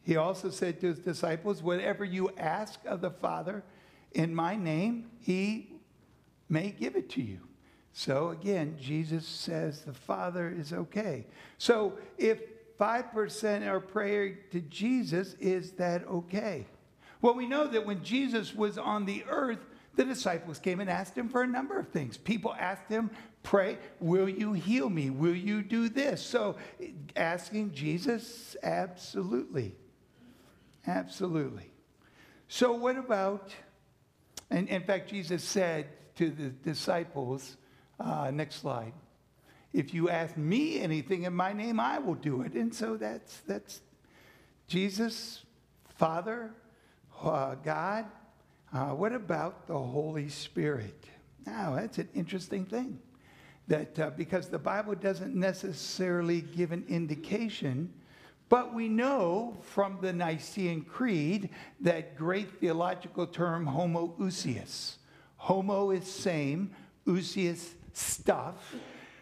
He 0.09 0.15
also 0.15 0.49
said 0.49 0.81
to 0.81 0.87
his 0.87 0.97
disciples, 0.97 1.61
Whatever 1.61 2.03
you 2.03 2.31
ask 2.35 2.79
of 2.87 2.99
the 2.99 3.11
Father 3.11 3.63
in 4.13 4.33
my 4.33 4.55
name, 4.55 5.11
he 5.19 5.71
may 6.49 6.71
give 6.71 6.95
it 6.95 7.11
to 7.11 7.21
you. 7.21 7.41
So 7.93 8.29
again, 8.29 8.75
Jesus 8.81 9.27
says 9.27 9.81
the 9.81 9.93
Father 9.93 10.49
is 10.49 10.73
okay. 10.73 11.27
So 11.59 11.93
if 12.17 12.39
5% 12.79 13.67
are 13.67 13.79
praying 13.79 14.37
to 14.49 14.61
Jesus, 14.61 15.35
is 15.35 15.73
that 15.73 16.07
okay? 16.07 16.65
Well, 17.21 17.35
we 17.35 17.45
know 17.45 17.67
that 17.67 17.85
when 17.85 18.03
Jesus 18.03 18.55
was 18.55 18.79
on 18.79 19.05
the 19.05 19.23
earth, 19.29 19.59
the 19.93 20.05
disciples 20.05 20.57
came 20.57 20.79
and 20.79 20.89
asked 20.89 21.15
him 21.15 21.29
for 21.29 21.43
a 21.43 21.47
number 21.47 21.77
of 21.77 21.89
things. 21.89 22.17
People 22.17 22.55
asked 22.57 22.89
him, 22.89 23.11
Pray, 23.43 23.77
will 23.99 24.27
you 24.27 24.53
heal 24.53 24.89
me? 24.89 25.11
Will 25.11 25.35
you 25.35 25.61
do 25.61 25.87
this? 25.87 26.19
So 26.25 26.55
asking 27.15 27.73
Jesus, 27.73 28.57
absolutely. 28.63 29.75
Absolutely. 30.87 31.71
So, 32.47 32.73
what 32.73 32.97
about, 32.97 33.53
and 34.49 34.67
in 34.69 34.83
fact, 34.83 35.09
Jesus 35.09 35.43
said 35.43 35.87
to 36.15 36.29
the 36.29 36.49
disciples, 36.49 37.57
uh, 37.99 38.31
next 38.31 38.55
slide, 38.55 38.93
if 39.73 39.93
you 39.93 40.09
ask 40.09 40.35
me 40.35 40.79
anything 40.79 41.23
in 41.23 41.33
my 41.33 41.53
name, 41.53 41.79
I 41.79 41.99
will 41.99 42.15
do 42.15 42.41
it. 42.41 42.53
And 42.53 42.73
so 42.73 42.97
that's, 42.97 43.41
that's 43.41 43.81
Jesus, 44.67 45.43
Father, 45.97 46.51
uh, 47.21 47.55
God. 47.55 48.05
Uh, 48.73 48.89
what 48.89 49.13
about 49.13 49.67
the 49.67 49.77
Holy 49.77 50.29
Spirit? 50.29 51.05
Now, 51.45 51.75
that's 51.75 51.97
an 51.97 52.09
interesting 52.13 52.65
thing. 52.65 52.99
That 53.67 53.99
uh, 53.99 54.09
because 54.11 54.49
the 54.49 54.59
Bible 54.59 54.95
doesn't 54.95 55.35
necessarily 55.35 56.41
give 56.41 56.71
an 56.71 56.85
indication, 56.87 57.93
but 58.49 58.73
we 58.73 58.89
know 58.89 59.57
from 59.61 59.99
the 60.01 60.11
Nicene 60.11 60.83
Creed 60.83 61.49
that 61.81 62.17
great 62.17 62.59
theological 62.59 63.27
term 63.27 63.65
homoousios. 63.65 64.95
Homo 65.37 65.91
is 65.91 66.11
same, 66.11 66.71
ousios 67.05 67.75
stuff. 67.93 68.75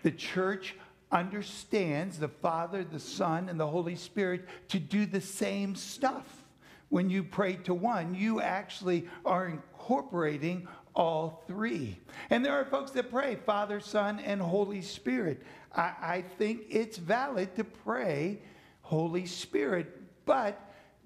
The 0.03 0.11
church 0.11 0.75
understands 1.11 2.17
the 2.19 2.27
Father, 2.27 2.83
the 2.83 2.99
Son, 2.99 3.49
and 3.49 3.59
the 3.59 3.67
Holy 3.67 3.95
Spirit 3.95 4.45
to 4.69 4.79
do 4.79 5.05
the 5.05 5.21
same 5.21 5.75
stuff. 5.75 6.43
When 6.89 7.09
you 7.09 7.23
pray 7.23 7.57
to 7.65 7.73
one, 7.73 8.15
you 8.15 8.39
actually 8.39 9.07
are 9.25 9.47
incorporating 9.47 10.67
all 10.95 11.43
three. 11.47 11.99
And 12.29 12.43
there 12.43 12.53
are 12.53 12.65
folks 12.65 12.91
that 12.91 13.11
pray 13.11 13.35
Father, 13.35 13.79
Son, 13.79 14.19
and 14.19 14.41
Holy 14.41 14.81
Spirit. 14.81 15.43
I, 15.75 15.93
I 16.01 16.23
think 16.37 16.63
it's 16.69 16.97
valid 16.97 17.55
to 17.55 17.63
pray 17.63 18.39
Holy 18.87 19.25
Spirit, 19.25 20.01
but 20.25 20.57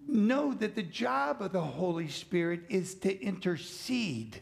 know 0.07 0.53
that 0.53 0.75
the 0.75 0.83
job 0.83 1.41
of 1.41 1.51
the 1.51 1.61
Holy 1.61 2.09
Spirit 2.09 2.61
is 2.69 2.93
to 2.93 3.19
intercede. 3.19 4.39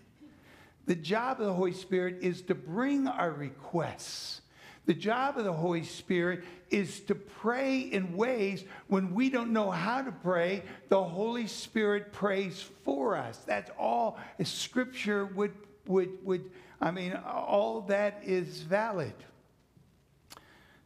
The 0.88 0.96
job 0.96 1.40
of 1.40 1.48
the 1.48 1.54
Holy 1.54 1.72
Spirit 1.72 2.18
is 2.20 2.42
to 2.44 2.56
bring 2.56 3.08
our 3.08 3.32
requests. 3.32 4.42
The 4.88 4.94
job 4.94 5.38
of 5.38 5.46
the 5.46 5.54
Holy 5.54 5.86
Spirit 5.86 6.44
is 6.70 7.00
to 7.02 7.16
pray 7.16 7.80
in 7.80 8.18
ways 8.18 8.66
when 8.88 9.14
we 9.14 9.30
don't 9.30 9.54
know 9.54 9.72
how 9.72 10.02
to 10.02 10.12
pray, 10.12 10.64
the 10.90 11.02
Holy 11.02 11.48
Spirit 11.48 12.12
prays 12.12 12.62
for 12.84 13.16
us. 13.16 13.38
That's 13.46 13.72
all 13.80 14.20
Scripture 14.44 15.28
would, 15.28 15.54
would, 15.88 16.10
would 16.26 16.52
I 16.82 16.92
mean, 16.92 17.14
all 17.14 17.82
that 17.88 18.22
is 18.26 18.64
valid. 18.64 19.14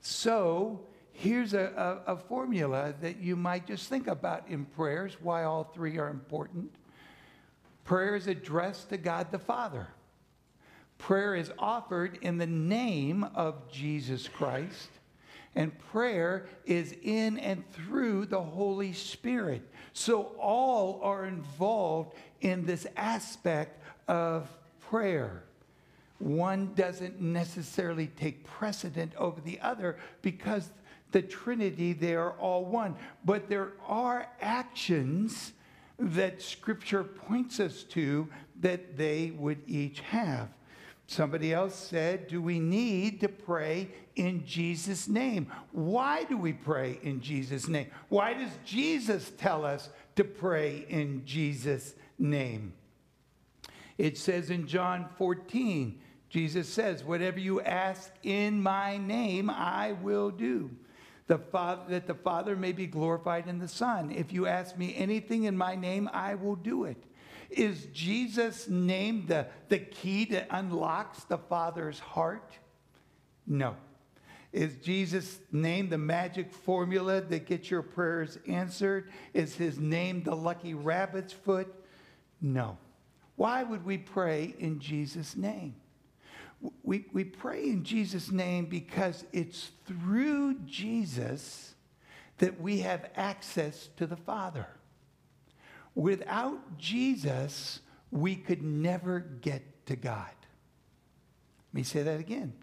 So, 0.01 0.81
here's 1.13 1.53
a, 1.53 2.01
a, 2.07 2.13
a 2.13 2.17
formula 2.17 2.93
that 3.01 3.17
you 3.17 3.35
might 3.35 3.65
just 3.65 3.87
think 3.87 4.07
about 4.07 4.47
in 4.47 4.65
prayers, 4.65 5.17
why 5.21 5.43
all 5.43 5.63
three 5.63 5.97
are 5.97 6.09
important. 6.09 6.73
Prayer 7.85 8.15
is 8.15 8.27
addressed 8.27 8.89
to 8.89 8.97
God 8.97 9.31
the 9.31 9.39
Father. 9.39 9.87
Prayer 10.97 11.35
is 11.35 11.51
offered 11.59 12.17
in 12.21 12.37
the 12.37 12.47
name 12.47 13.23
of 13.35 13.71
Jesus 13.71 14.27
Christ. 14.27 14.89
And 15.55 15.77
prayer 15.91 16.47
is 16.65 16.95
in 17.03 17.37
and 17.37 17.69
through 17.73 18.25
the 18.25 18.41
Holy 18.41 18.93
Spirit. 18.93 19.61
So 19.93 20.31
all 20.39 20.99
are 21.03 21.25
involved 21.25 22.15
in 22.41 22.65
this 22.65 22.87
aspect 22.97 23.79
of 24.07 24.49
prayer. 24.89 25.43
One 26.17 26.73
doesn't 26.73 27.21
necessarily 27.21 28.07
take 28.07 28.45
precedent 28.45 29.13
over 29.17 29.41
the 29.41 29.59
other 29.59 29.97
because 30.21 30.69
the 31.13 31.21
Trinity, 31.21 31.93
they 31.93 32.15
are 32.15 32.31
all 32.31 32.65
one. 32.65 32.95
But 33.23 33.47
there 33.47 33.71
are 33.87 34.27
actions 34.41 35.53
that 35.97 36.41
Scripture 36.41 37.03
points 37.03 37.59
us 37.59 37.83
to 37.83 38.27
that 38.59 38.97
they 38.97 39.31
would 39.31 39.61
each 39.67 40.01
have. 40.01 40.49
Somebody 41.07 41.53
else 41.53 41.75
said, 41.75 42.27
Do 42.27 42.41
we 42.41 42.59
need 42.59 43.21
to 43.21 43.29
pray 43.29 43.89
in 44.15 44.45
Jesus' 44.45 45.07
name? 45.07 45.51
Why 45.71 46.23
do 46.23 46.37
we 46.37 46.53
pray 46.53 46.99
in 47.03 47.21
Jesus' 47.21 47.67
name? 47.67 47.87
Why 48.09 48.33
does 48.33 48.51
Jesus 48.65 49.31
tell 49.37 49.63
us 49.65 49.89
to 50.15 50.23
pray 50.23 50.85
in 50.89 51.23
Jesus' 51.25 51.93
name? 52.17 52.73
It 53.97 54.17
says 54.17 54.49
in 54.49 54.65
John 54.65 55.07
14, 55.17 55.99
Jesus 56.29 56.67
says, 56.67 57.03
Whatever 57.03 57.39
you 57.39 57.61
ask 57.61 58.11
in 58.23 58.61
my 58.63 58.97
name, 58.97 59.51
I 59.51 59.91
will 60.01 60.31
do. 60.31 60.71
The 61.33 61.39
Father, 61.39 61.81
that 61.89 62.05
the 62.05 62.13
Father 62.13 62.55
may 62.55 62.73
be 62.73 62.85
glorified 62.85 63.47
in 63.47 63.57
the 63.57 63.67
Son. 63.67 64.11
If 64.11 64.31
you 64.31 64.45
ask 64.45 64.77
me 64.77 64.93
anything 64.95 65.45
in 65.45 65.57
my 65.57 65.75
name, 65.75 66.07
I 66.13 66.35
will 66.35 66.55
do 66.55 66.83
it. 66.83 67.03
Is 67.49 67.87
Jesus' 67.87 68.69
name 68.69 69.25
the, 69.25 69.47
the 69.67 69.79
key 69.79 70.25
that 70.25 70.45
unlocks 70.51 71.23
the 71.23 71.39
Father's 71.39 71.97
heart? 71.97 72.51
No. 73.47 73.75
Is 74.51 74.75
Jesus' 74.75 75.39
name 75.51 75.89
the 75.89 75.97
magic 75.97 76.53
formula 76.53 77.21
that 77.21 77.47
gets 77.47 77.71
your 77.71 77.81
prayers 77.81 78.37
answered? 78.47 79.09
Is 79.33 79.55
his 79.55 79.79
name 79.79 80.21
the 80.21 80.35
lucky 80.35 80.75
rabbit's 80.75 81.33
foot? 81.33 81.73
No. 82.41 82.77
Why 83.37 83.63
would 83.63 83.83
we 83.83 83.97
pray 83.97 84.53
in 84.59 84.79
Jesus' 84.79 85.35
name? 85.35 85.73
We, 86.83 87.05
we 87.11 87.23
pray 87.23 87.63
in 87.63 87.83
Jesus' 87.83 88.31
name 88.31 88.65
because 88.65 89.25
it's 89.33 89.71
through 89.85 90.59
Jesus 90.65 91.75
that 92.37 92.59
we 92.59 92.79
have 92.79 93.09
access 93.15 93.89
to 93.97 94.07
the 94.07 94.15
Father. 94.15 94.67
Without 95.95 96.77
Jesus, 96.77 97.81
we 98.11 98.35
could 98.35 98.61
never 98.61 99.19
get 99.19 99.85
to 99.87 99.95
God. 99.95 100.29
Let 101.71 101.73
me 101.73 101.83
say 101.83 102.03
that 102.03 102.19
again. 102.19 102.53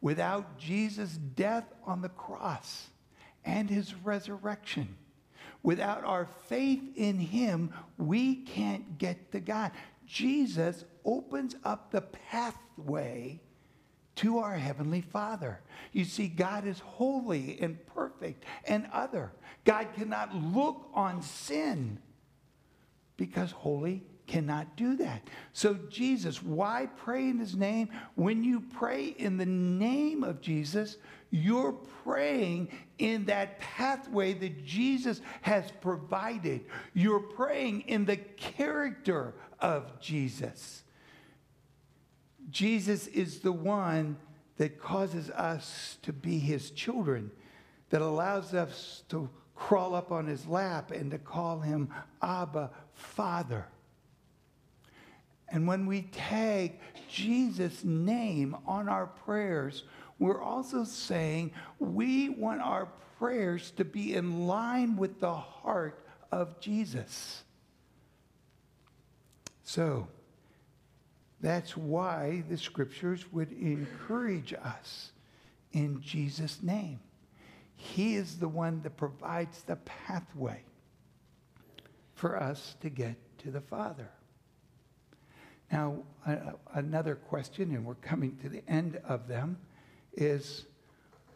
Without 0.00 0.58
Jesus' 0.58 1.16
death 1.16 1.64
on 1.86 2.02
the 2.02 2.08
cross 2.10 2.88
and 3.44 3.70
his 3.70 3.94
resurrection, 3.94 4.96
without 5.62 6.04
our 6.04 6.26
faith 6.48 6.82
in 6.96 7.18
him, 7.18 7.72
we 7.96 8.36
can't 8.36 8.98
get 8.98 9.32
to 9.32 9.40
God. 9.40 9.70
Jesus 10.06 10.84
opens 11.04 11.56
up 11.64 11.90
the 11.90 12.02
pathway 12.02 13.40
to 14.16 14.38
our 14.38 14.56
Heavenly 14.56 15.00
Father. 15.00 15.60
You 15.92 16.04
see, 16.04 16.28
God 16.28 16.66
is 16.66 16.78
holy 16.78 17.58
and 17.60 17.84
perfect 17.86 18.44
and 18.66 18.88
other. 18.92 19.32
God 19.64 19.88
cannot 19.94 20.34
look 20.34 20.88
on 20.94 21.22
sin 21.22 21.98
because 23.16 23.50
holy 23.50 24.02
cannot 24.26 24.76
do 24.76 24.96
that. 24.96 25.28
So, 25.52 25.74
Jesus, 25.90 26.42
why 26.42 26.88
pray 26.96 27.28
in 27.28 27.38
his 27.38 27.56
name? 27.56 27.90
When 28.14 28.42
you 28.42 28.60
pray 28.60 29.06
in 29.06 29.36
the 29.36 29.46
name 29.46 30.24
of 30.24 30.40
Jesus, 30.40 30.96
you're 31.30 31.72
praying 32.04 32.68
in 32.98 33.26
that 33.26 33.58
pathway 33.58 34.32
that 34.34 34.64
Jesus 34.64 35.20
has 35.42 35.70
provided. 35.80 36.64
You're 36.94 37.20
praying 37.20 37.82
in 37.82 38.04
the 38.04 38.16
character 38.16 39.34
of 39.60 40.00
Jesus. 40.00 40.83
Jesus 42.50 43.06
is 43.08 43.40
the 43.40 43.52
one 43.52 44.16
that 44.56 44.78
causes 44.80 45.30
us 45.30 45.98
to 46.02 46.12
be 46.12 46.38
his 46.38 46.70
children, 46.70 47.30
that 47.90 48.02
allows 48.02 48.54
us 48.54 49.02
to 49.08 49.28
crawl 49.54 49.94
up 49.94 50.12
on 50.12 50.26
his 50.26 50.46
lap 50.46 50.90
and 50.90 51.10
to 51.10 51.18
call 51.18 51.60
him 51.60 51.88
Abba, 52.22 52.70
Father. 52.92 53.66
And 55.48 55.66
when 55.66 55.86
we 55.86 56.02
tag 56.02 56.80
Jesus' 57.08 57.84
name 57.84 58.56
on 58.66 58.88
our 58.88 59.06
prayers, 59.06 59.84
we're 60.18 60.42
also 60.42 60.84
saying 60.84 61.52
we 61.78 62.28
want 62.28 62.60
our 62.60 62.88
prayers 63.18 63.70
to 63.72 63.84
be 63.84 64.14
in 64.14 64.46
line 64.46 64.96
with 64.96 65.20
the 65.20 65.34
heart 65.34 66.04
of 66.32 66.58
Jesus. 66.60 67.44
So, 69.62 70.08
That's 71.44 71.76
why 71.76 72.42
the 72.48 72.56
scriptures 72.56 73.30
would 73.30 73.52
encourage 73.52 74.54
us 74.54 75.12
in 75.72 76.00
Jesus' 76.00 76.62
name. 76.62 77.00
He 77.76 78.14
is 78.14 78.38
the 78.38 78.48
one 78.48 78.80
that 78.80 78.96
provides 78.96 79.60
the 79.60 79.76
pathway 79.76 80.62
for 82.14 82.42
us 82.42 82.76
to 82.80 82.88
get 82.88 83.16
to 83.40 83.50
the 83.50 83.60
Father. 83.60 84.08
Now, 85.70 85.98
another 86.72 87.14
question, 87.14 87.74
and 87.74 87.84
we're 87.84 87.96
coming 87.96 88.38
to 88.38 88.48
the 88.48 88.62
end 88.66 88.98
of 89.06 89.28
them, 89.28 89.58
is 90.14 90.64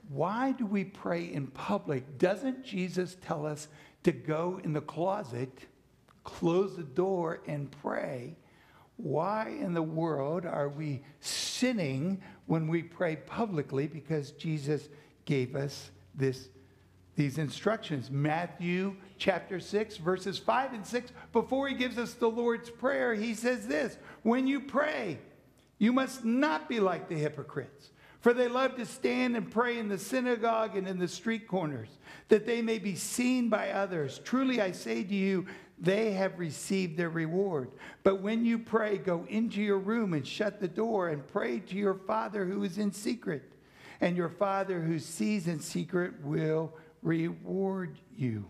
why 0.08 0.52
do 0.52 0.64
we 0.64 0.84
pray 0.84 1.24
in 1.24 1.48
public? 1.48 2.16
Doesn't 2.16 2.64
Jesus 2.64 3.18
tell 3.20 3.44
us 3.44 3.68
to 4.04 4.12
go 4.12 4.58
in 4.64 4.72
the 4.72 4.80
closet, 4.80 5.66
close 6.24 6.76
the 6.76 6.82
door, 6.82 7.42
and 7.46 7.70
pray? 7.82 8.38
Why 8.98 9.56
in 9.60 9.74
the 9.74 9.82
world 9.82 10.44
are 10.44 10.68
we 10.68 11.02
sinning 11.20 12.20
when 12.46 12.68
we 12.68 12.82
pray 12.82 13.16
publicly? 13.16 13.86
Because 13.86 14.32
Jesus 14.32 14.88
gave 15.24 15.56
us 15.56 15.90
this 16.14 16.48
these 17.18 17.36
instructions. 17.36 18.12
Matthew 18.12 18.94
chapter 19.18 19.58
6, 19.58 19.96
verses 19.96 20.38
5 20.38 20.72
and 20.72 20.86
6, 20.86 21.10
before 21.32 21.68
he 21.68 21.74
gives 21.74 21.98
us 21.98 22.14
the 22.14 22.30
Lord's 22.30 22.70
Prayer, 22.70 23.12
he 23.12 23.34
says 23.34 23.66
this 23.66 23.98
When 24.22 24.46
you 24.46 24.60
pray, 24.60 25.18
you 25.78 25.92
must 25.92 26.24
not 26.24 26.68
be 26.68 26.78
like 26.78 27.08
the 27.08 27.16
hypocrites, 27.16 27.90
for 28.20 28.32
they 28.32 28.46
love 28.46 28.76
to 28.76 28.86
stand 28.86 29.36
and 29.36 29.50
pray 29.50 29.78
in 29.78 29.88
the 29.88 29.98
synagogue 29.98 30.76
and 30.76 30.86
in 30.86 30.98
the 30.98 31.08
street 31.08 31.48
corners, 31.48 31.88
that 32.28 32.46
they 32.46 32.62
may 32.62 32.78
be 32.78 32.94
seen 32.94 33.48
by 33.48 33.70
others. 33.70 34.20
Truly 34.24 34.60
I 34.60 34.70
say 34.70 35.02
to 35.02 35.14
you, 35.14 35.46
they 35.80 36.12
have 36.12 36.38
received 36.38 36.96
their 36.96 37.10
reward. 37.10 37.70
But 38.02 38.20
when 38.20 38.44
you 38.44 38.58
pray, 38.58 38.98
go 38.98 39.24
into 39.28 39.62
your 39.62 39.78
room 39.78 40.12
and 40.12 40.26
shut 40.26 40.60
the 40.60 40.68
door 40.68 41.08
and 41.08 41.26
pray 41.26 41.60
to 41.60 41.76
your 41.76 41.94
Father 41.94 42.44
who 42.44 42.64
is 42.64 42.78
in 42.78 42.92
secret. 42.92 43.52
And 44.00 44.16
your 44.16 44.28
Father 44.28 44.80
who 44.80 44.98
sees 44.98 45.46
in 45.46 45.60
secret 45.60 46.14
will 46.22 46.72
reward 47.02 47.98
you. 48.16 48.46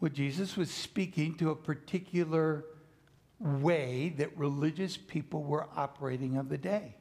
Well, 0.00 0.10
Jesus 0.10 0.56
was 0.56 0.70
speaking 0.70 1.34
to 1.36 1.50
a 1.50 1.56
particular 1.56 2.64
way 3.38 4.14
that 4.16 4.36
religious 4.36 4.96
people 4.96 5.42
were 5.42 5.68
operating 5.76 6.36
of 6.36 6.48
the 6.48 6.58
day. 6.58 6.96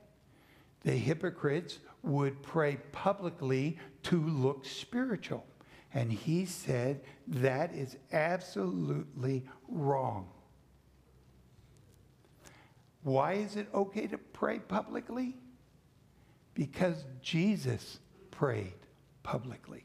The 0.82 0.92
hypocrites 0.92 1.80
would 2.04 2.42
pray 2.42 2.78
publicly 2.92 3.78
to 4.04 4.22
look 4.22 4.66
spiritual. 4.66 5.46
And 5.94 6.12
he 6.12 6.46
said 6.46 7.02
that 7.28 7.74
is 7.74 7.98
absolutely 8.12 9.44
wrong. 9.68 10.30
Why 13.04 13.34
is 13.34 13.56
it 13.56 13.68
okay 13.74 14.08
to 14.08 14.18
pray 14.18 14.60
publicly? 14.60 15.36
Because 16.54 17.06
Jesus 17.22 18.00
prayed 18.32 18.74
publicly. 19.24 19.84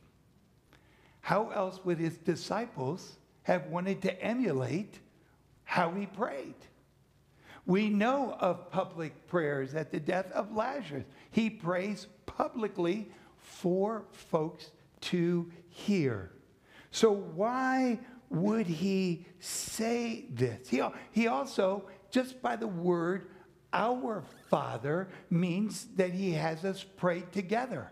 How 1.20 1.48
else 1.50 1.80
would 1.84 1.98
his 1.98 2.18
disciples 2.18 3.16
have 3.44 3.66
wanted 3.68 4.02
to 4.02 4.22
emulate 4.22 4.98
how 5.62 5.90
he 5.92 6.06
prayed? 6.06 6.54
We 7.66 7.88
know 7.88 8.36
of 8.40 8.70
public 8.70 9.26
prayers 9.26 9.74
at 9.74 9.90
the 9.90 10.00
death 10.00 10.30
of 10.32 10.54
Lazarus. 10.54 11.04
He 11.30 11.48
prays 11.48 12.08
publicly 12.26 13.10
for 13.38 14.04
folks 14.12 14.70
to 15.02 15.50
hear. 15.74 16.30
So, 16.90 17.12
why 17.12 17.98
would 18.30 18.66
he 18.66 19.26
say 19.40 20.26
this? 20.30 20.68
He, 20.68 20.80
he 21.10 21.26
also, 21.26 21.84
just 22.10 22.40
by 22.40 22.56
the 22.56 22.68
word, 22.68 23.26
our 23.72 24.22
Father, 24.48 25.08
means 25.28 25.88
that 25.96 26.12
he 26.12 26.32
has 26.32 26.64
us 26.64 26.84
pray 26.84 27.22
together. 27.32 27.90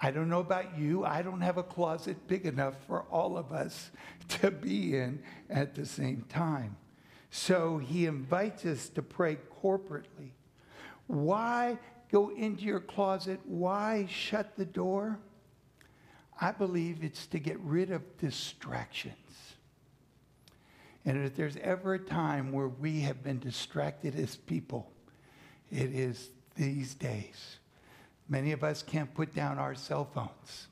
I 0.00 0.10
don't 0.10 0.28
know 0.28 0.40
about 0.40 0.78
you. 0.78 1.06
I 1.06 1.22
don't 1.22 1.40
have 1.40 1.56
a 1.56 1.62
closet 1.62 2.28
big 2.28 2.44
enough 2.44 2.74
for 2.86 3.02
all 3.10 3.38
of 3.38 3.50
us 3.50 3.90
to 4.28 4.50
be 4.50 4.94
in 4.94 5.22
at 5.48 5.74
the 5.74 5.86
same 5.86 6.26
time. 6.28 6.76
So 7.30 7.78
he 7.78 8.04
invites 8.04 8.66
us 8.66 8.90
to 8.90 9.02
pray 9.02 9.38
corporately. 9.62 10.32
Why 11.06 11.78
go 12.12 12.30
into 12.30 12.64
your 12.64 12.80
closet? 12.80 13.40
Why 13.46 14.06
shut 14.10 14.56
the 14.56 14.66
door? 14.66 15.18
I 16.40 16.52
believe 16.52 17.02
it's 17.02 17.26
to 17.28 17.38
get 17.38 17.58
rid 17.60 17.90
of 17.90 18.02
distractions. 18.18 19.14
And 21.04 21.24
if 21.24 21.36
there's 21.36 21.56
ever 21.58 21.94
a 21.94 21.98
time 21.98 22.52
where 22.52 22.68
we 22.68 23.00
have 23.00 23.22
been 23.22 23.38
distracted 23.38 24.18
as 24.18 24.36
people, 24.36 24.90
it 25.70 25.94
is 25.94 26.30
these 26.56 26.94
days. 26.94 27.58
Many 28.28 28.52
of 28.52 28.64
us 28.64 28.82
can't 28.82 29.12
put 29.14 29.34
down 29.34 29.58
our 29.58 29.74
cell 29.74 30.04
phones. 30.04 30.66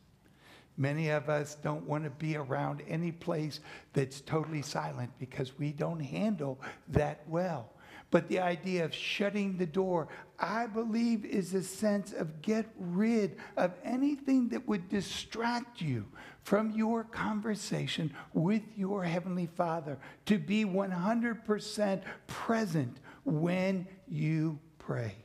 Many 0.77 1.11
of 1.11 1.29
us 1.29 1.55
don't 1.55 1.87
want 1.87 2.03
to 2.03 2.11
be 2.11 2.37
around 2.37 2.83
any 2.89 3.13
place 3.13 3.61
that's 3.93 4.21
totally 4.21 4.63
silent 4.63 5.13
because 5.21 5.57
we 5.57 5.71
don't 5.71 6.01
handle 6.01 6.59
that 6.89 7.23
well. 7.29 7.71
But 8.15 8.29
the 8.29 8.39
idea 8.39 8.85
of 8.85 8.95
shutting 8.95 9.57
the 9.57 9.67
door, 9.67 10.07
I 10.39 10.69
believe, 10.69 11.25
is 11.25 11.53
a 11.53 11.65
sense 11.65 12.13
of 12.13 12.43
get 12.43 12.65
rid 12.79 13.39
of 13.57 13.73
anything 13.83 14.51
that 14.51 14.69
would 14.69 14.89
distract 14.89 15.81
you 15.81 16.07
from 16.45 16.71
your 16.71 17.03
conversation 17.03 18.15
with 18.33 18.63
your 18.77 19.03
Heavenly 19.03 19.47
Father, 19.57 19.99
to 20.27 20.39
be 20.39 20.65
100% 20.65 22.03
present 22.29 22.99
when 23.25 23.85
you 24.07 24.61
pray. 24.79 25.17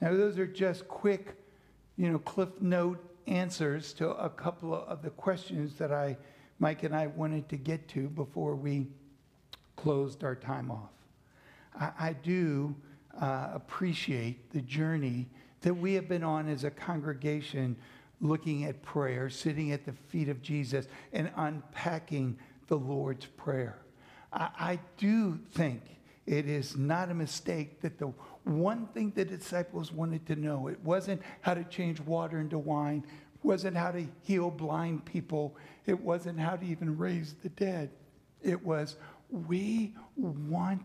Now, 0.00 0.14
those 0.14 0.38
are 0.38 0.46
just 0.46 0.86
quick, 0.86 1.34
you 1.96 2.08
know, 2.08 2.20
cliff 2.20 2.50
note 2.60 3.04
answers 3.26 3.92
to 3.94 4.10
a 4.10 4.30
couple 4.30 4.76
of 4.76 5.02
the 5.02 5.10
questions 5.10 5.74
that 5.78 5.90
I, 5.90 6.16
Mike 6.60 6.84
and 6.84 6.94
I 6.94 7.08
wanted 7.08 7.48
to 7.48 7.56
get 7.56 7.88
to 7.88 8.08
before 8.08 8.54
we 8.54 8.86
closed 9.74 10.22
our 10.22 10.36
time 10.36 10.70
off. 10.70 10.90
I, 11.78 11.90
I 11.98 12.12
do 12.12 12.74
uh, 13.20 13.50
appreciate 13.52 14.50
the 14.52 14.62
journey 14.62 15.28
that 15.62 15.74
we 15.74 15.94
have 15.94 16.08
been 16.08 16.24
on 16.24 16.48
as 16.48 16.64
a 16.64 16.70
congregation 16.70 17.76
looking 18.20 18.64
at 18.64 18.82
prayer, 18.82 19.30
sitting 19.30 19.72
at 19.72 19.84
the 19.84 19.92
feet 20.08 20.28
of 20.28 20.42
Jesus, 20.42 20.86
and 21.12 21.30
unpacking 21.36 22.38
the 22.68 22.76
Lord's 22.76 23.26
Prayer. 23.26 23.78
I, 24.32 24.48
I 24.58 24.78
do 24.96 25.38
think 25.52 25.82
it 26.26 26.46
is 26.46 26.76
not 26.76 27.10
a 27.10 27.14
mistake 27.14 27.80
that 27.80 27.98
the 27.98 28.12
one 28.44 28.86
thing 28.88 29.12
the 29.14 29.24
disciples 29.24 29.92
wanted 29.92 30.26
to 30.26 30.36
know. 30.36 30.68
It 30.68 30.78
wasn't 30.82 31.22
how 31.40 31.54
to 31.54 31.64
change 31.64 32.00
water 32.00 32.40
into 32.40 32.58
wine, 32.58 33.04
it 33.06 33.44
wasn't 33.44 33.76
how 33.76 33.90
to 33.90 34.06
heal 34.22 34.50
blind 34.50 35.04
people, 35.04 35.56
it 35.86 35.98
wasn't 35.98 36.38
how 36.38 36.56
to 36.56 36.64
even 36.64 36.96
raise 36.96 37.34
the 37.42 37.48
dead. 37.50 37.90
It 38.42 38.64
was, 38.64 38.96
we 39.30 39.94
want 40.16 40.82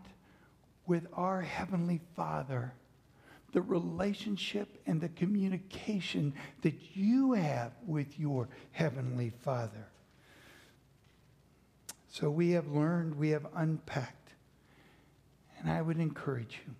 with 0.86 1.06
our 1.12 1.42
Heavenly 1.42 2.00
Father 2.14 2.72
the 3.52 3.62
relationship 3.62 4.68
and 4.86 5.00
the 5.00 5.08
communication 5.08 6.34
that 6.60 6.74
you 6.94 7.32
have 7.32 7.72
with 7.86 8.18
your 8.18 8.48
Heavenly 8.72 9.30
Father. 9.44 9.86
So 12.10 12.28
we 12.28 12.50
have 12.50 12.66
learned, 12.66 13.14
we 13.14 13.30
have 13.30 13.46
unpacked. 13.54 14.32
And 15.58 15.70
I 15.70 15.80
would 15.80 15.98
encourage 15.98 16.60
you 16.66 16.74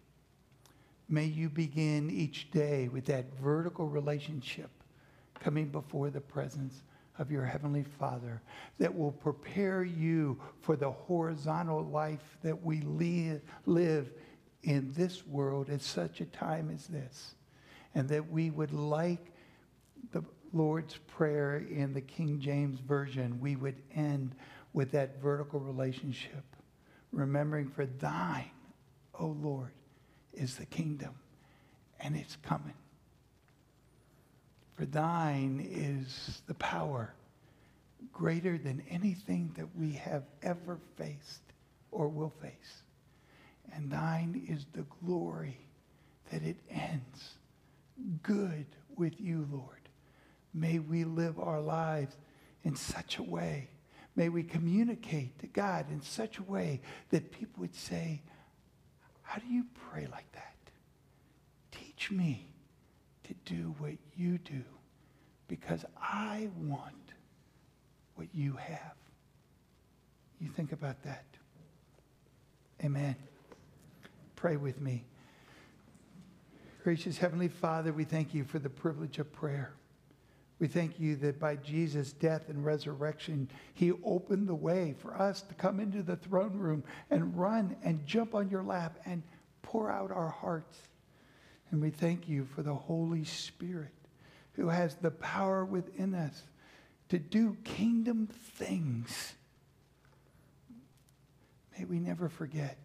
May 1.09 1.27
you 1.27 1.49
begin 1.49 2.11
each 2.11 2.51
day 2.51 2.89
with 2.89 3.05
that 3.07 3.33
vertical 3.41 3.87
relationship 3.87 4.71
coming 5.39 5.67
before 5.69 6.11
the 6.11 6.21
presence 6.21 6.83
of 7.19 7.31
your 7.31 7.45
Heavenly 7.45 7.85
Father 7.99 8.43
that 8.79 8.95
will 8.95 9.13
prepare 9.13 9.85
you 9.85 10.41
for 10.61 10.77
the 10.77 10.91
horizontal 10.91 11.85
life 11.85 12.37
that 12.43 12.63
we 12.63 12.81
live 12.83 14.13
in 14.63 14.93
this 14.95 15.27
world 15.27 15.71
at 15.71 15.81
such 15.81 16.21
a 16.21 16.27
time 16.27 16.71
as 16.75 16.87
this. 16.87 17.35
And 17.95 18.09
that 18.11 18.31
we 18.31 18.51
would, 18.51 18.73
like 18.73 19.33
the 20.13 20.23
Lord's 20.53 20.99
Prayer 21.07 21.57
in 21.57 21.95
the 21.95 22.01
King 22.01 22.41
James 22.41 22.81
Version, 22.81 23.41
we 23.41 23.57
would 23.57 23.77
end 23.95 24.35
with 24.75 24.91
that 24.93 25.23
vertical 25.23 25.61
relationship, 25.61 26.45
remembering 27.13 27.69
for 27.69 27.87
thine, 27.87 28.51
O 29.19 29.29
Lord, 29.29 29.73
is 30.35 30.57
the 30.57 30.67
kingdom, 30.67 31.15
and 31.99 32.15
it's 32.15 32.37
coming. 32.37 32.75
For 34.77 34.85
thine 34.85 35.67
is 35.71 36.43
the 36.47 36.55
power 36.55 37.15
greater 38.13 38.59
than 38.59 38.83
anything 38.91 39.53
that 39.57 39.69
we 39.77 39.93
have 39.93 40.25
ever 40.43 40.79
faced 40.97 41.43
or 41.91 42.09
will 42.09 42.33
face. 42.43 42.83
And 43.75 43.91
thine 43.91 44.47
is 44.49 44.67
the 44.73 44.85
glory 45.05 45.59
that 46.31 46.43
it 46.43 46.57
ends 46.71 47.35
good 48.23 48.67
with 48.97 49.21
you, 49.21 49.49
Lord. 49.51 49.89
May 50.53 50.79
we 50.79 51.05
live 51.05 51.39
our 51.39 51.61
lives 51.61 52.17
in 52.65 52.77
such 52.77 53.19
a 53.19 53.23
way. 53.23 53.69
May 54.15 54.29
we 54.29 54.43
communicate 54.43 55.39
to 55.41 55.47
God 55.47 55.91
in 55.91 56.03
such 56.03 56.39
a 56.39 56.43
way 56.43 56.81
that 57.11 57.31
people 57.31 57.61
would 57.61 57.75
say, 57.75 58.23
How 59.23 59.41
do 59.41 59.47
you 59.47 59.65
pray 59.91 60.07
like 60.11 60.31
that? 60.33 60.57
Teach 61.71 62.11
me 62.11 62.56
to 63.27 63.35
do 63.45 63.75
what 63.79 63.95
you 64.17 64.39
do 64.39 64.63
because 65.49 65.85
I 66.01 66.49
want 66.57 66.95
what 68.15 68.29
you 68.33 68.55
have. 68.55 68.95
You 70.41 70.49
think 70.49 70.73
about 70.73 71.03
that. 71.05 71.25
Amen. 72.85 73.17
Pray 74.35 74.57
with 74.57 74.81
me. 74.81 75.05
Gracious 76.85 77.19
Heavenly 77.19 77.49
Father, 77.49 77.93
we 77.93 78.05
thank 78.05 78.35
you 78.35 78.45
for 78.45 78.59
the 78.59 78.71
privilege 78.71 79.19
of 79.19 79.33
prayer. 79.33 79.73
We 80.59 80.69
thank 80.69 80.99
you 80.99 81.17
that 81.17 81.39
by 81.39 81.57
Jesus' 81.57 82.13
death 82.13 82.49
and 82.49 82.65
resurrection, 82.65 83.49
he 83.75 83.93
opened 84.05 84.49
the 84.49 84.55
way 84.55 84.95
for 84.99 85.15
us 85.15 85.43
to 85.43 85.55
come 85.55 85.81
into 85.81 86.03
the 86.03 86.17
throne 86.17 86.57
room 86.57 86.85
and 87.11 87.37
run 87.37 87.77
and 87.83 88.07
jump 88.07 88.35
on 88.35 88.49
your 88.49 88.63
lap 88.63 88.99
and 89.05 89.23
pour 89.63 89.91
out 89.91 90.11
our 90.11 90.31
hearts. 90.31 90.79
And 91.71 91.81
we 91.81 91.91
thank 91.91 92.29
you 92.29 92.47
for 92.55 92.63
the 92.63 92.75
Holy 92.75 93.25
Spirit 93.25 93.93
who 94.53 94.69
has 94.69 94.95
the 94.97 95.11
power 95.11 95.65
within 95.65 96.15
us 96.15 96.43
to 97.09 97.19
do 97.19 97.57
kingdom 97.65 98.29
things. 98.55 99.35
May 101.77 101.85
we 101.85 101.99
never 101.99 102.29
forget 102.29 102.79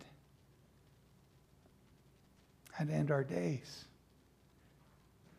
and 2.78 2.90
end 2.90 3.12
our 3.12 3.24
days. 3.24 3.86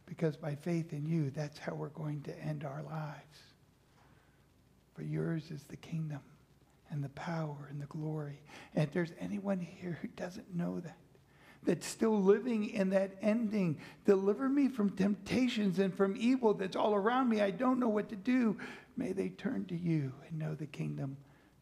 Because 0.07 0.37
by 0.37 0.55
faith 0.55 0.93
in 0.93 1.07
you, 1.07 1.31
that's 1.31 1.59
how 1.59 1.75
we're 1.75 1.89
going 1.89 2.23
to 2.23 2.39
end 2.39 2.65
our 2.65 2.83
lives. 2.83 3.39
For 4.95 5.03
yours 5.03 5.51
is 5.51 5.63
the 5.65 5.77
kingdom 5.77 6.21
and 6.91 7.03
the 7.03 7.09
power 7.11 7.69
and 7.71 7.81
the 7.81 7.87
glory. 7.87 8.41
And 8.75 8.85
if 8.85 8.93
there's 8.93 9.13
anyone 9.19 9.59
here 9.59 9.99
who 10.03 10.09
doesn't 10.09 10.55
know 10.55 10.81
that, 10.81 10.97
that's 11.65 11.87
still 11.87 12.21
living 12.21 12.71
in 12.71 12.91
that 12.91 13.13
ending, 13.23 13.79
deliver 14.05 14.49
me 14.49 14.69
from 14.69 14.91
temptations 14.91 15.79
and 15.79 15.95
from 15.95 16.17
evil 16.19 16.55
that's 16.55 16.77
all 16.77 16.95
around 16.95 17.29
me. 17.29 17.41
I 17.41 17.51
don't 17.51 17.79
know 17.79 17.89
what 17.89 18.09
to 18.09 18.17
do. 18.17 18.57
May 18.97 19.13
they 19.13 19.29
turn 19.31 19.65
to 19.67 19.77
you 19.77 20.13
and 20.29 20.39
know 20.39 20.55
the 20.55 20.67
kingdom, 20.67 21.17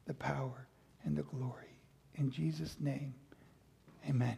the 0.07 0.15
power, 0.15 0.67
and 1.05 1.17
the 1.17 1.23
glory. 1.23 1.77
In 2.15 2.31
Jesus' 2.31 2.77
name, 2.81 3.15
amen. 4.09 4.37